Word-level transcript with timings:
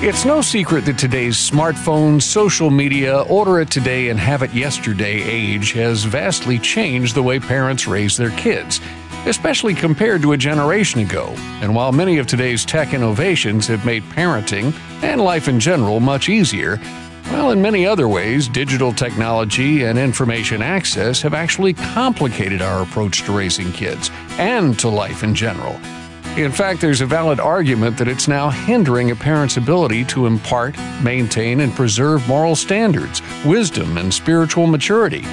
It's 0.00 0.26
no 0.26 0.42
secret 0.42 0.84
that 0.84 0.98
today's 0.98 1.38
smartphone, 1.38 2.20
social 2.20 2.70
media, 2.70 3.22
order 3.22 3.60
it 3.60 3.70
today 3.70 4.10
and 4.10 4.20
have 4.20 4.42
it 4.42 4.52
yesterday 4.52 5.22
age 5.22 5.72
has 5.72 6.04
vastly 6.04 6.58
changed 6.58 7.14
the 7.14 7.22
way 7.22 7.40
parents 7.40 7.86
raise 7.86 8.14
their 8.14 8.30
kids, 8.32 8.78
especially 9.24 9.72
compared 9.74 10.20
to 10.20 10.32
a 10.32 10.36
generation 10.36 11.00
ago. 11.00 11.32
And 11.62 11.74
while 11.74 11.92
many 11.92 12.18
of 12.18 12.26
today's 12.26 12.66
tech 12.66 12.92
innovations 12.92 13.66
have 13.68 13.86
made 13.86 14.02
parenting 14.04 14.78
and 15.02 15.18
life 15.18 15.48
in 15.48 15.58
general 15.58 15.98
much 15.98 16.28
easier, 16.28 16.78
well, 17.32 17.50
in 17.50 17.62
many 17.62 17.86
other 17.86 18.06
ways, 18.06 18.48
digital 18.48 18.92
technology 18.92 19.84
and 19.84 19.98
information 19.98 20.60
access 20.60 21.22
have 21.22 21.32
actually 21.32 21.72
complicated 21.72 22.60
our 22.60 22.82
approach 22.82 23.22
to 23.22 23.32
raising 23.32 23.72
kids 23.72 24.10
and 24.32 24.78
to 24.78 24.90
life 24.90 25.24
in 25.24 25.34
general. 25.34 25.80
In 26.36 26.52
fact, 26.52 26.82
there's 26.82 27.00
a 27.00 27.06
valid 27.06 27.40
argument 27.40 27.96
that 27.96 28.08
it's 28.08 28.28
now 28.28 28.50
hindering 28.50 29.10
a 29.10 29.16
parent's 29.16 29.56
ability 29.56 30.04
to 30.04 30.26
impart, 30.26 30.76
maintain, 31.02 31.60
and 31.60 31.74
preserve 31.74 32.28
moral 32.28 32.54
standards, 32.54 33.22
wisdom, 33.46 33.96
and 33.96 34.12
spiritual 34.12 34.66
maturity. 34.66 35.24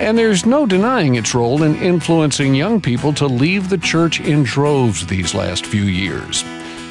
And 0.00 0.18
there's 0.18 0.44
no 0.44 0.66
denying 0.66 1.14
its 1.14 1.32
role 1.32 1.62
in 1.62 1.76
influencing 1.76 2.56
young 2.56 2.80
people 2.80 3.12
to 3.12 3.26
leave 3.28 3.68
the 3.68 3.78
church 3.78 4.18
in 4.18 4.42
droves 4.42 5.06
these 5.06 5.32
last 5.32 5.64
few 5.64 5.84
years. 5.84 6.44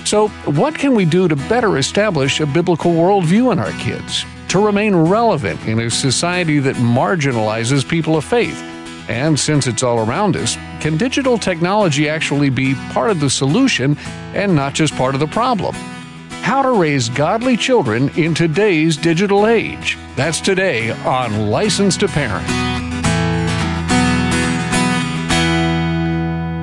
So, 0.05 0.29
what 0.45 0.73
can 0.73 0.95
we 0.95 1.03
do 1.03 1.27
to 1.27 1.35
better 1.35 1.77
establish 1.77 2.39
a 2.39 2.45
biblical 2.45 2.93
worldview 2.93 3.51
in 3.51 3.59
our 3.59 3.73
kids? 3.73 4.23
To 4.47 4.65
remain 4.65 4.95
relevant 4.95 5.59
in 5.67 5.81
a 5.81 5.89
society 5.89 6.59
that 6.59 6.77
marginalizes 6.77 7.85
people 7.85 8.15
of 8.15 8.23
faith? 8.23 8.70
And 9.09 9.39
since 9.39 9.67
it's 9.67 9.83
all 9.83 9.99
around 9.99 10.35
us, 10.35 10.55
can 10.79 10.97
digital 10.97 11.37
technology 11.37 12.07
actually 12.07 12.49
be 12.49 12.75
part 12.91 13.09
of 13.09 13.19
the 13.19 13.29
solution 13.29 13.97
and 14.33 14.55
not 14.55 14.73
just 14.73 14.95
part 14.95 15.13
of 15.13 15.19
the 15.19 15.27
problem? 15.27 15.75
How 16.41 16.61
to 16.61 16.71
raise 16.71 17.09
godly 17.09 17.57
children 17.57 18.09
in 18.17 18.33
today's 18.33 18.97
digital 18.97 19.47
age. 19.47 19.97
That's 20.15 20.41
today 20.41 20.91
on 20.91 21.49
License 21.49 21.97
to 21.97 22.07
Parent. 22.07 22.47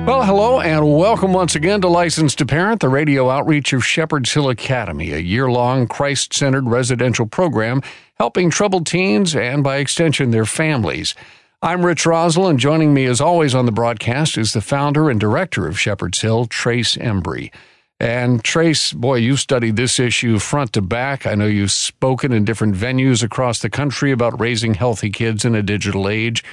Well, 0.05 0.23
hello 0.23 0.59
and 0.59 0.97
welcome 0.97 1.33
once 1.33 1.55
again 1.55 1.81
to 1.81 1.87
License 1.87 2.33
to 2.35 2.45
Parent, 2.45 2.81
the 2.81 2.89
radio 2.89 3.29
outreach 3.29 3.73
of 3.73 3.85
Shepherd's 3.85 4.33
Hill 4.33 4.49
Academy, 4.49 5.11
a 5.11 5.19
year 5.19 5.51
long 5.51 5.87
Christ 5.87 6.33
centered 6.33 6.67
residential 6.67 7.27
program 7.27 7.83
helping 8.19 8.49
troubled 8.49 8.85
teens 8.87 9.35
and, 9.35 9.63
by 9.63 9.77
extension, 9.77 10.31
their 10.31 10.45
families. 10.45 11.13
I'm 11.61 11.85
Rich 11.85 12.05
Rosell, 12.05 12.49
and 12.49 12.57
joining 12.57 12.93
me 12.93 13.03
as 13.03 13.19
always 13.19 13.53
on 13.53 13.65
the 13.65 13.73
broadcast 13.73 14.37
is 14.37 14.53
the 14.53 14.61
founder 14.61 15.09
and 15.09 15.19
director 15.19 15.67
of 15.67 15.77
Shepherd's 15.77 16.21
Hill, 16.21 16.45
Trace 16.45 16.95
Embry. 16.95 17.51
And 17.99 18.41
Trace, 18.41 18.93
boy, 18.93 19.15
you've 19.15 19.41
studied 19.41 19.75
this 19.75 19.99
issue 19.99 20.39
front 20.39 20.71
to 20.71 20.81
back. 20.81 21.27
I 21.27 21.35
know 21.35 21.47
you've 21.47 21.73
spoken 21.73 22.31
in 22.31 22.45
different 22.45 22.75
venues 22.75 23.23
across 23.23 23.59
the 23.59 23.69
country 23.69 24.13
about 24.13 24.39
raising 24.39 24.73
healthy 24.73 25.09
kids 25.09 25.43
in 25.43 25.53
a 25.53 25.61
digital 25.61 26.07
age. 26.07 26.45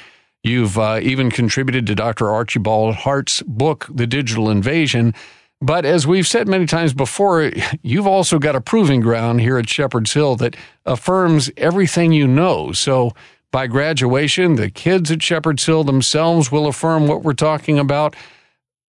You've 0.42 0.76
uh, 0.76 0.98
even 1.00 1.30
contributed 1.30 1.86
to 1.86 1.94
Dr. 1.94 2.28
Archibald 2.28 2.96
Hart's 2.96 3.42
book, 3.42 3.86
The 3.88 4.08
Digital 4.08 4.50
Invasion. 4.50 5.14
But 5.60 5.84
as 5.84 6.04
we've 6.04 6.26
said 6.26 6.48
many 6.48 6.66
times 6.66 6.94
before, 6.94 7.52
you've 7.82 8.08
also 8.08 8.40
got 8.40 8.56
a 8.56 8.60
proving 8.60 9.02
ground 9.02 9.40
here 9.40 9.56
at 9.56 9.68
Shepherd's 9.68 10.14
Hill 10.14 10.34
that 10.36 10.56
affirms 10.84 11.48
everything 11.56 12.10
you 12.10 12.26
know. 12.26 12.72
So 12.72 13.12
by 13.56 13.66
graduation, 13.66 14.56
the 14.56 14.68
kids 14.68 15.10
at 15.10 15.22
Shepherd's 15.22 15.64
Hill 15.64 15.82
themselves 15.82 16.52
will 16.52 16.66
affirm 16.66 17.06
what 17.06 17.22
we're 17.22 17.32
talking 17.32 17.78
about. 17.78 18.14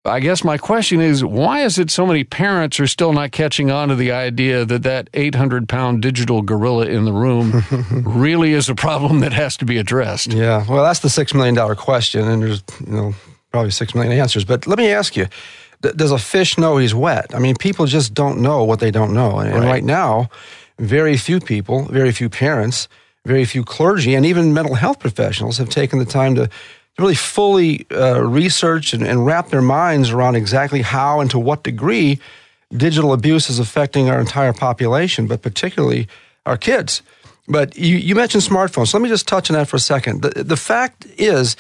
I 0.05 0.19
guess 0.19 0.42
my 0.42 0.58
question 0.58 1.00
is 1.00 1.25
why 1.25 1.61
is 1.61 1.78
it 1.78 1.89
so 1.89 2.05
many 2.05 2.25
parents 2.25 2.81
are 2.81 2.89
still 2.89 3.12
not 3.12 3.31
catching 3.31 3.70
on 3.70 3.91
to 3.91 3.95
the 3.95 4.11
idea 4.11 4.64
that 4.64 4.83
that 4.83 5.08
800 5.14 5.69
pound 5.69 6.03
digital 6.03 6.42
gorilla 6.42 6.86
in 6.86 7.05
the 7.05 7.12
room 7.12 7.62
really 8.05 8.55
is 8.55 8.69
a 8.69 8.75
problem 8.75 9.20
that 9.20 9.33
has 9.33 9.56
to 9.58 9.64
be 9.64 9.78
addressed? 9.78 10.33
Yeah, 10.33 10.67
well, 10.69 10.83
that's 10.83 10.98
the 10.98 11.11
$6 11.11 11.33
million 11.33 11.77
question, 11.77 12.27
and 12.27 12.42
there's, 12.42 12.64
you 12.85 12.92
know, 12.92 13.14
probably 13.52 13.70
6 13.70 13.95
million 13.95 14.18
answers. 14.18 14.45
But 14.45 14.67
let 14.67 14.79
me 14.79 14.91
ask 14.91 15.17
you 15.17 15.29
does 15.80 16.11
a 16.11 16.18
fish 16.18 16.58
know 16.58 16.79
he's 16.79 16.92
wet? 16.92 17.33
I 17.33 17.39
mean, 17.39 17.55
people 17.55 17.86
just 17.86 18.14
don't 18.14 18.42
know 18.42 18.64
what 18.64 18.80
they 18.80 18.91
don't 18.91 19.14
know. 19.14 19.39
And 19.39 19.51
right, 19.51 19.61
and 19.61 19.64
right 19.64 19.85
now, 19.85 20.29
very 20.80 21.17
few 21.17 21.39
people, 21.39 21.85
very 21.85 22.11
few 22.11 22.29
parents, 22.29 22.89
very 23.27 23.45
few 23.45 23.64
clergy 23.64 24.14
and 24.14 24.25
even 24.25 24.55
mental 24.55 24.75
health 24.75 25.01
professionals 25.01 25.59
have 25.59 25.69
taken 25.69 25.98
the 25.98 26.05
time 26.05 26.35
to 26.37 26.48
really 26.98 27.14
fully 27.14 27.87
uh, 27.91 28.23
research 28.23 28.95
and, 28.95 29.03
and, 29.03 29.27
wrap 29.27 29.51
their 29.51 29.61
minds 29.61 30.11
around 30.11 30.35
exactly 30.35 30.81
how 30.81 31.20
and 31.20 31.31
to 31.31 31.39
what 31.39 31.63
degree 31.63 32.19
digital 32.75 33.13
abuse 33.13 33.51
is 33.51 33.59
affecting 33.59 34.09
our 34.09 34.19
entire 34.19 34.53
population, 34.53 35.27
but 35.27 35.42
particularly 35.42 36.09
our 36.47 36.57
kids. 36.57 37.03
But 37.48 37.77
you, 37.77 37.97
you 37.97 38.15
mentioned 38.15 38.42
smartphones. 38.42 38.89
So 38.89 38.98
let 38.98 39.03
me 39.03 39.09
just 39.09 39.29
touch 39.29 39.51
on 39.51 39.55
that 39.55 39.69
for 39.69 39.77
a 39.77 39.81
second. 39.81 40.23
The, 40.23 40.42
the 40.42 40.57
fact 40.57 41.07
is, 41.19 41.57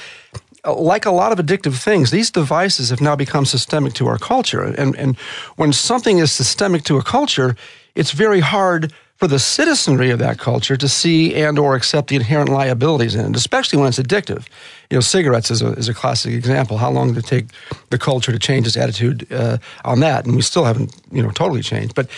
like 0.64 1.06
a 1.06 1.12
lot 1.12 1.32
of 1.32 1.38
addictive 1.44 1.80
things, 1.80 2.10
these 2.10 2.30
devices 2.30 2.90
have 2.90 3.00
now 3.00 3.14
become 3.14 3.44
systemic 3.44 3.92
to 3.94 4.06
our 4.08 4.18
culture. 4.18 4.62
And, 4.62 4.96
and 4.96 5.16
when 5.56 5.72
something 5.72 6.18
is 6.18 6.32
systemic 6.32 6.82
to 6.84 6.96
a 6.96 7.02
culture, 7.02 7.56
it's 7.94 8.10
very 8.10 8.40
hard 8.40 8.92
for 9.16 9.26
the 9.26 9.38
citizenry 9.38 10.10
of 10.10 10.18
that 10.18 10.38
culture 10.38 10.76
to 10.76 10.88
see 10.88 11.34
and 11.34 11.58
or 11.58 11.74
accept 11.74 12.08
the 12.08 12.16
inherent 12.16 12.50
liabilities 12.50 13.14
in 13.14 13.30
it, 13.30 13.36
especially 13.36 13.78
when 13.78 13.88
it's 13.88 13.98
addictive. 13.98 14.46
You 14.90 14.98
know, 14.98 15.00
cigarettes 15.00 15.50
is 15.50 15.62
a, 15.62 15.72
is 15.72 15.88
a 15.88 15.94
classic 15.94 16.34
example. 16.34 16.76
How 16.76 16.90
long 16.90 17.14
did 17.14 17.24
it 17.24 17.26
take 17.26 17.46
the 17.90 17.98
culture 17.98 18.30
to 18.30 18.38
change 18.38 18.66
its 18.66 18.76
attitude 18.76 19.26
uh, 19.32 19.56
on 19.84 20.00
that? 20.00 20.26
And 20.26 20.36
we 20.36 20.42
still 20.42 20.64
haven't, 20.64 20.94
you 21.10 21.22
know, 21.22 21.30
totally 21.30 21.62
changed. 21.62 21.94
But 21.94 22.08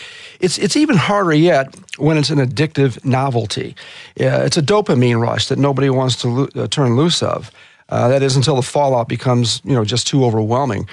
it's, 0.40 0.58
it's 0.58 0.76
even 0.76 0.96
harder 0.96 1.34
yet 1.34 1.74
when 1.98 2.18
it's 2.18 2.30
an 2.30 2.38
addictive 2.38 3.02
novelty. 3.04 3.76
Uh, 4.20 4.42
it's 4.44 4.56
a 4.56 4.62
dopamine 4.62 5.20
rush 5.20 5.46
that 5.48 5.58
nobody 5.58 5.90
wants 5.90 6.16
to 6.16 6.28
lo- 6.28 6.48
uh, 6.56 6.66
turn 6.66 6.96
loose 6.96 7.22
of. 7.22 7.50
Uh, 7.90 8.08
that 8.08 8.22
is 8.22 8.36
until 8.36 8.56
the 8.56 8.62
fallout 8.62 9.08
becomes, 9.08 9.62
you 9.64 9.72
know, 9.72 9.84
just 9.84 10.06
too 10.06 10.24
overwhelming. 10.24 10.86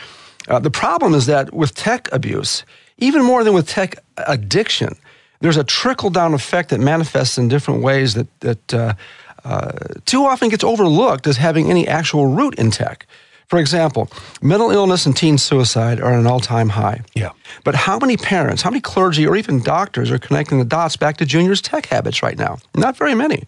Uh, 0.48 0.60
the 0.60 0.72
problem 0.72 1.14
is 1.14 1.26
that 1.26 1.54
with 1.54 1.74
tech 1.74 2.10
abuse, 2.14 2.64
even 3.00 3.24
more 3.24 3.44
than 3.44 3.54
with 3.54 3.68
tech 3.68 3.98
addiction, 4.28 4.96
there's 5.40 5.58
a 5.58 5.64
trickle 5.64 6.10
down 6.10 6.34
effect 6.34 6.70
that 6.70 6.80
manifests 6.80 7.38
in 7.38 7.48
different 7.48 7.82
ways 7.82 8.14
that, 8.14 8.40
that 8.40 8.74
uh, 8.74 8.94
uh, 9.44 9.72
too 10.06 10.26
often 10.26 10.50
gets 10.50 10.64
overlooked 10.64 11.28
as 11.28 11.38
having 11.38 11.70
any 11.70 11.88
actual 11.88 12.28
root 12.28 12.56
in 12.56 12.72
tech. 12.72 13.06
For 13.48 13.60
example, 13.60 14.10
mental 14.42 14.72
illness 14.72 15.06
and 15.06 15.16
teen 15.16 15.38
suicide 15.38 16.00
are 16.00 16.14
at 16.14 16.20
an 16.20 16.26
all 16.26 16.40
time 16.40 16.70
high. 16.70 17.02
Yeah. 17.14 17.30
But 17.64 17.76
how 17.76 18.00
many 18.00 18.18
parents, 18.18 18.64
how 18.64 18.72
many 18.72 18.82
clergy, 18.82 19.28
or 19.28 19.36
even 19.36 19.62
doctors 19.62 20.10
are 20.10 20.18
connecting 20.18 20.58
the 20.58 20.66
dots 20.66 20.98
back 20.98 21.18
to 21.18 21.26
Junior's 21.26 21.62
tech 21.62 21.86
habits 21.86 22.24
right 22.24 22.38
now? 22.38 22.58
Not 22.76 22.98
very 22.98 23.14
many. 23.14 23.44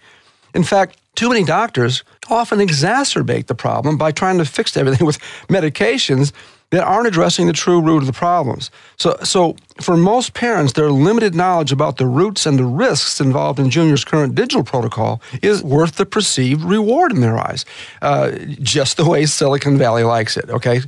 In 0.54 0.64
fact, 0.64 1.00
too 1.16 1.30
many 1.30 1.44
doctors 1.44 2.04
often 2.30 2.60
exacerbate 2.60 3.48
the 3.48 3.56
problem 3.56 3.98
by 3.98 4.12
trying 4.12 4.38
to 4.38 4.46
fix 4.46 4.78
everything 4.78 5.06
with 5.06 5.18
medications 5.50 6.32
that 6.72 6.84
aren't 6.84 7.08
addressing 7.08 7.48
the 7.48 7.54
true 7.54 7.82
root 7.82 8.00
of 8.00 8.08
the 8.08 8.14
problems. 8.14 8.70
So, 8.98 9.18
so 9.24 9.56
for 9.80 9.96
most 9.96 10.34
parents, 10.34 10.74
their 10.74 10.92
limited 10.92 11.34
knowledge 11.34 11.72
about 11.72 11.98
the 11.98 12.06
roots 12.06 12.46
and 12.46 12.60
the 12.60 12.66
risks 12.66 13.22
involved 13.22 13.60
in 13.60 13.70
Junior's 13.70 14.04
current 14.04 14.36
digital 14.36 14.64
protocol 14.64 15.22
is 15.42 15.64
worth 15.64 15.96
the 15.96 16.06
perceived 16.06 16.64
reward 16.64 17.12
in 17.14 17.22
their 17.22 17.38
eyes, 17.38 17.64
uh, 18.02 18.32
just 18.62 18.98
the 18.98 19.06
way 19.06 19.26
Silicon 19.26 19.78
Valley 19.78 20.04
likes 20.04 20.36
it. 20.36 20.50
Okay, 20.50 20.82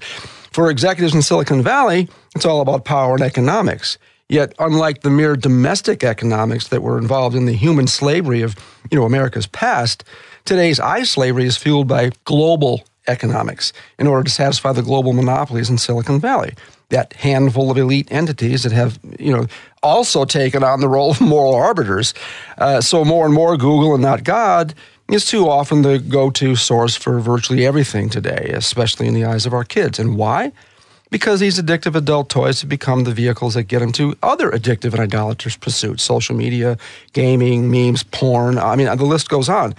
for 0.52 0.70
executives 0.70 1.16
in 1.16 1.22
Silicon 1.22 1.62
Valley, 1.62 2.10
it's 2.36 2.46
all 2.46 2.62
about 2.62 2.84
power 2.84 3.14
and 3.14 3.24
economics. 3.24 3.98
Yet, 4.28 4.54
unlike 4.60 5.02
the 5.02 5.10
mere 5.10 5.36
domestic 5.36 6.04
economics 6.04 6.68
that 6.68 6.84
were 6.84 7.00
involved 7.00 7.36
in 7.36 7.46
the 7.46 7.54
human 7.54 7.88
slavery 7.88 8.42
of 8.42 8.56
you 8.92 9.00
know 9.00 9.06
America's 9.06 9.48
past, 9.48 10.04
today's 10.46 10.80
eye 10.80 11.04
slavery 11.04 11.46
is 11.46 11.58
fueled 11.58 11.88
by 11.88 12.12
global 12.26 12.84
economics 13.10 13.74
in 13.98 14.08
order 14.08 14.24
to 14.24 14.30
satisfy 14.30 14.72
the 14.72 14.82
global 14.82 15.14
monopolies 15.14 15.70
in 15.70 15.78
Silicon 15.78 16.20
Valley. 16.20 16.54
That 16.90 17.14
handful 17.14 17.70
of 17.70 17.78
elite 17.78 18.08
entities 18.12 18.64
that 18.64 18.72
have, 18.72 19.00
you 19.20 19.34
know, 19.36 19.48
also 19.84 20.26
taken 20.26 20.64
on 20.64 20.80
the 20.80 20.88
role 20.88 21.12
of 21.12 21.22
moral 21.34 21.56
arbiters. 21.56 22.14
Uh, 22.58 22.82
so 22.82 23.04
more 23.04 23.26
and 23.26 23.34
more, 23.34 23.58
Google 23.58 23.94
and 23.94 24.02
not 24.02 24.24
God 24.24 24.74
is 25.12 25.26
too 25.26 25.50
often 25.50 25.82
the 25.82 26.00
go-to 26.00 26.56
source 26.56 26.96
for 26.96 27.20
virtually 27.20 27.66
everything 27.66 28.10
today, 28.10 28.52
especially 28.54 29.08
in 29.08 29.14
the 29.14 29.26
eyes 29.26 29.46
of 29.46 29.54
our 29.54 29.64
kids. 29.64 30.00
And 30.00 30.18
why? 30.18 30.52
Because 31.10 31.40
these 31.40 31.60
addictive 31.60 31.96
adult 31.96 32.30
toys 32.30 32.62
have 32.62 32.70
become 32.70 33.04
the 33.04 33.14
vehicles 33.14 33.56
that 33.56 33.64
get 33.64 33.82
into 33.82 34.16
other 34.22 34.52
addictive 34.52 34.94
and 34.94 35.00
idolatrous 35.00 35.56
pursuits 35.56 36.04
social 36.04 36.36
media, 36.36 36.78
gaming, 37.14 37.72
memes, 37.72 38.04
porn. 38.04 38.58
I 38.58 38.76
mean, 38.76 38.88
the 38.96 39.06
list 39.06 39.30
goes 39.30 39.50
on. 39.50 39.74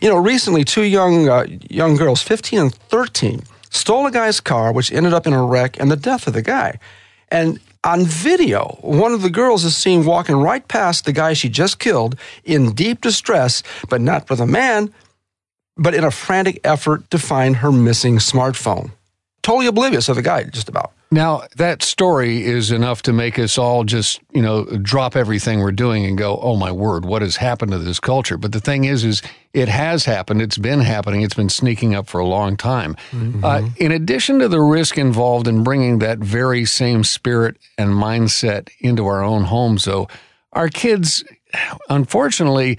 You 0.00 0.08
know, 0.08 0.18
recently, 0.18 0.64
two 0.64 0.82
young, 0.82 1.28
uh, 1.28 1.46
young 1.70 1.96
girls, 1.96 2.22
15 2.22 2.58
and 2.58 2.74
13, 2.74 3.42
stole 3.70 4.06
a 4.06 4.10
guy's 4.10 4.40
car, 4.40 4.72
which 4.72 4.92
ended 4.92 5.12
up 5.12 5.26
in 5.26 5.32
a 5.32 5.44
wreck 5.44 5.78
and 5.80 5.90
the 5.90 5.96
death 5.96 6.26
of 6.26 6.34
the 6.34 6.42
guy. 6.42 6.78
And 7.30 7.58
on 7.82 8.04
video, 8.04 8.78
one 8.80 9.12
of 9.12 9.22
the 9.22 9.30
girls 9.30 9.64
is 9.64 9.76
seen 9.76 10.04
walking 10.04 10.36
right 10.36 10.66
past 10.68 11.04
the 11.04 11.12
guy 11.12 11.32
she 11.32 11.48
just 11.48 11.78
killed 11.78 12.16
in 12.44 12.72
deep 12.72 13.00
distress, 13.00 13.62
but 13.88 14.00
not 14.00 14.28
with 14.30 14.40
a 14.40 14.46
man, 14.46 14.92
but 15.76 15.94
in 15.94 16.04
a 16.04 16.10
frantic 16.10 16.60
effort 16.64 17.10
to 17.10 17.18
find 17.18 17.56
her 17.56 17.72
missing 17.72 18.16
smartphone 18.18 18.92
totally 19.44 19.66
oblivious 19.66 20.08
of 20.08 20.16
the 20.16 20.22
guy, 20.22 20.42
just 20.44 20.68
about. 20.68 20.92
Now, 21.12 21.42
that 21.56 21.82
story 21.84 22.42
is 22.42 22.72
enough 22.72 23.02
to 23.02 23.12
make 23.12 23.38
us 23.38 23.56
all 23.56 23.84
just, 23.84 24.20
you 24.32 24.42
know, 24.42 24.64
drop 24.64 25.14
everything 25.14 25.60
we're 25.60 25.70
doing 25.70 26.04
and 26.04 26.18
go, 26.18 26.40
"Oh 26.42 26.56
my 26.56 26.72
word, 26.72 27.04
what 27.04 27.22
has 27.22 27.36
happened 27.36 27.70
to 27.70 27.78
this 27.78 28.00
culture?" 28.00 28.36
But 28.36 28.50
the 28.50 28.58
thing 28.58 28.84
is 28.84 29.04
is 29.04 29.22
it 29.52 29.68
has 29.68 30.06
happened. 30.06 30.42
It's 30.42 30.58
been 30.58 30.80
happening. 30.80 31.22
It's 31.22 31.34
been 31.34 31.50
sneaking 31.50 31.94
up 31.94 32.08
for 32.08 32.18
a 32.18 32.26
long 32.26 32.56
time. 32.56 32.96
Mm-hmm. 33.12 33.44
Uh, 33.44 33.68
in 33.76 33.92
addition 33.92 34.40
to 34.40 34.48
the 34.48 34.60
risk 34.60 34.98
involved 34.98 35.46
in 35.46 35.62
bringing 35.62 36.00
that 36.00 36.18
very 36.18 36.64
same 36.64 37.04
spirit 37.04 37.56
and 37.78 37.90
mindset 37.90 38.70
into 38.80 39.06
our 39.06 39.22
own 39.22 39.44
homes, 39.44 39.84
though, 39.84 40.08
our 40.52 40.68
kids, 40.68 41.22
unfortunately, 41.88 42.78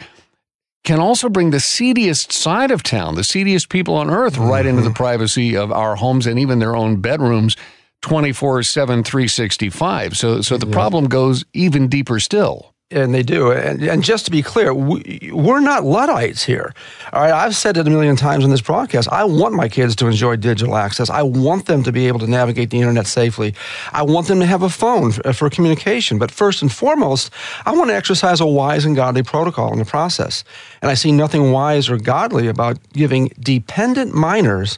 can 0.86 1.00
also 1.00 1.28
bring 1.28 1.50
the 1.50 1.60
seediest 1.60 2.32
side 2.32 2.72
of 2.72 2.84
town, 2.84 3.16
the 3.16 3.24
seediest 3.24 3.70
people 3.70 3.96
on 3.96 4.10
earth, 4.10 4.36
mm-hmm. 4.36 4.50
right 4.50 4.66
into 4.66 4.82
the 4.82 4.88
mm-hmm. 4.88 4.96
privacy 4.96 5.58
of 5.58 5.72
our 5.72 5.96
homes 5.96 6.28
and 6.28 6.40
even 6.40 6.60
their 6.60 6.76
own 6.76 7.02
bedrooms 7.02 7.58
24 8.02 8.64
7, 8.64 9.04
365. 9.04 10.16
So, 10.16 10.42
so 10.42 10.58
the 10.58 10.68
yeah. 10.68 10.74
problem 10.74 11.06
goes 11.06 11.44
even 11.54 11.88
deeper 11.88 12.20
still. 12.20 12.75
And 12.92 13.16
they 13.16 13.24
do. 13.24 13.52
And, 13.52 13.82
and 13.82 14.04
just 14.04 14.26
to 14.26 14.32
be 14.32 14.44
clear, 14.44 14.72
we, 14.72 15.32
are 15.34 15.60
not 15.60 15.84
Luddites 15.84 16.44
here. 16.44 16.72
All 17.12 17.22
right. 17.24 17.34
I've 17.34 17.56
said 17.56 17.78
it 17.78 17.88
a 17.88 17.90
million 17.90 18.16
times 18.16 18.44
on 18.44 18.52
this 18.52 18.62
broadcast. 18.62 19.10
I 19.10 19.24
want 19.24 19.56
my 19.56 19.68
kids 19.68 19.96
to 19.98 20.08
enjoy 20.08 20.36
digital 20.36 20.76
access. 20.76 21.10
I 21.10 21.24
want 21.24 21.66
them 21.66 21.82
to 21.82 21.92
be 21.92 22.08
able 22.08 22.20
to 22.20 22.28
navigate 22.28 22.70
the 22.70 22.78
internet 22.78 23.08
safely. 23.08 23.56
I 23.92 24.04
want 24.04 24.28
them 24.28 24.40
to 24.40 24.46
have 24.46 24.62
a 24.62 24.70
phone 24.70 25.14
for, 25.14 25.34
for 25.34 25.50
communication. 25.50 26.20
But 26.20 26.30
first 26.30 26.62
and 26.62 26.72
foremost, 26.72 27.32
I 27.66 27.72
want 27.76 27.90
to 27.90 27.96
exercise 27.96 28.40
a 28.40 28.46
wise 28.46 28.86
and 28.86 28.96
godly 28.96 29.24
protocol 29.24 29.74
in 29.74 29.80
the 29.80 29.86
process. 29.86 30.44
And 30.84 30.92
I 30.92 30.94
see 30.94 31.12
nothing 31.12 31.52
wise 31.52 31.90
or 31.90 31.98
godly 31.98 32.48
about 32.48 32.78
giving 32.94 33.32
dependent 33.40 34.14
minors 34.14 34.78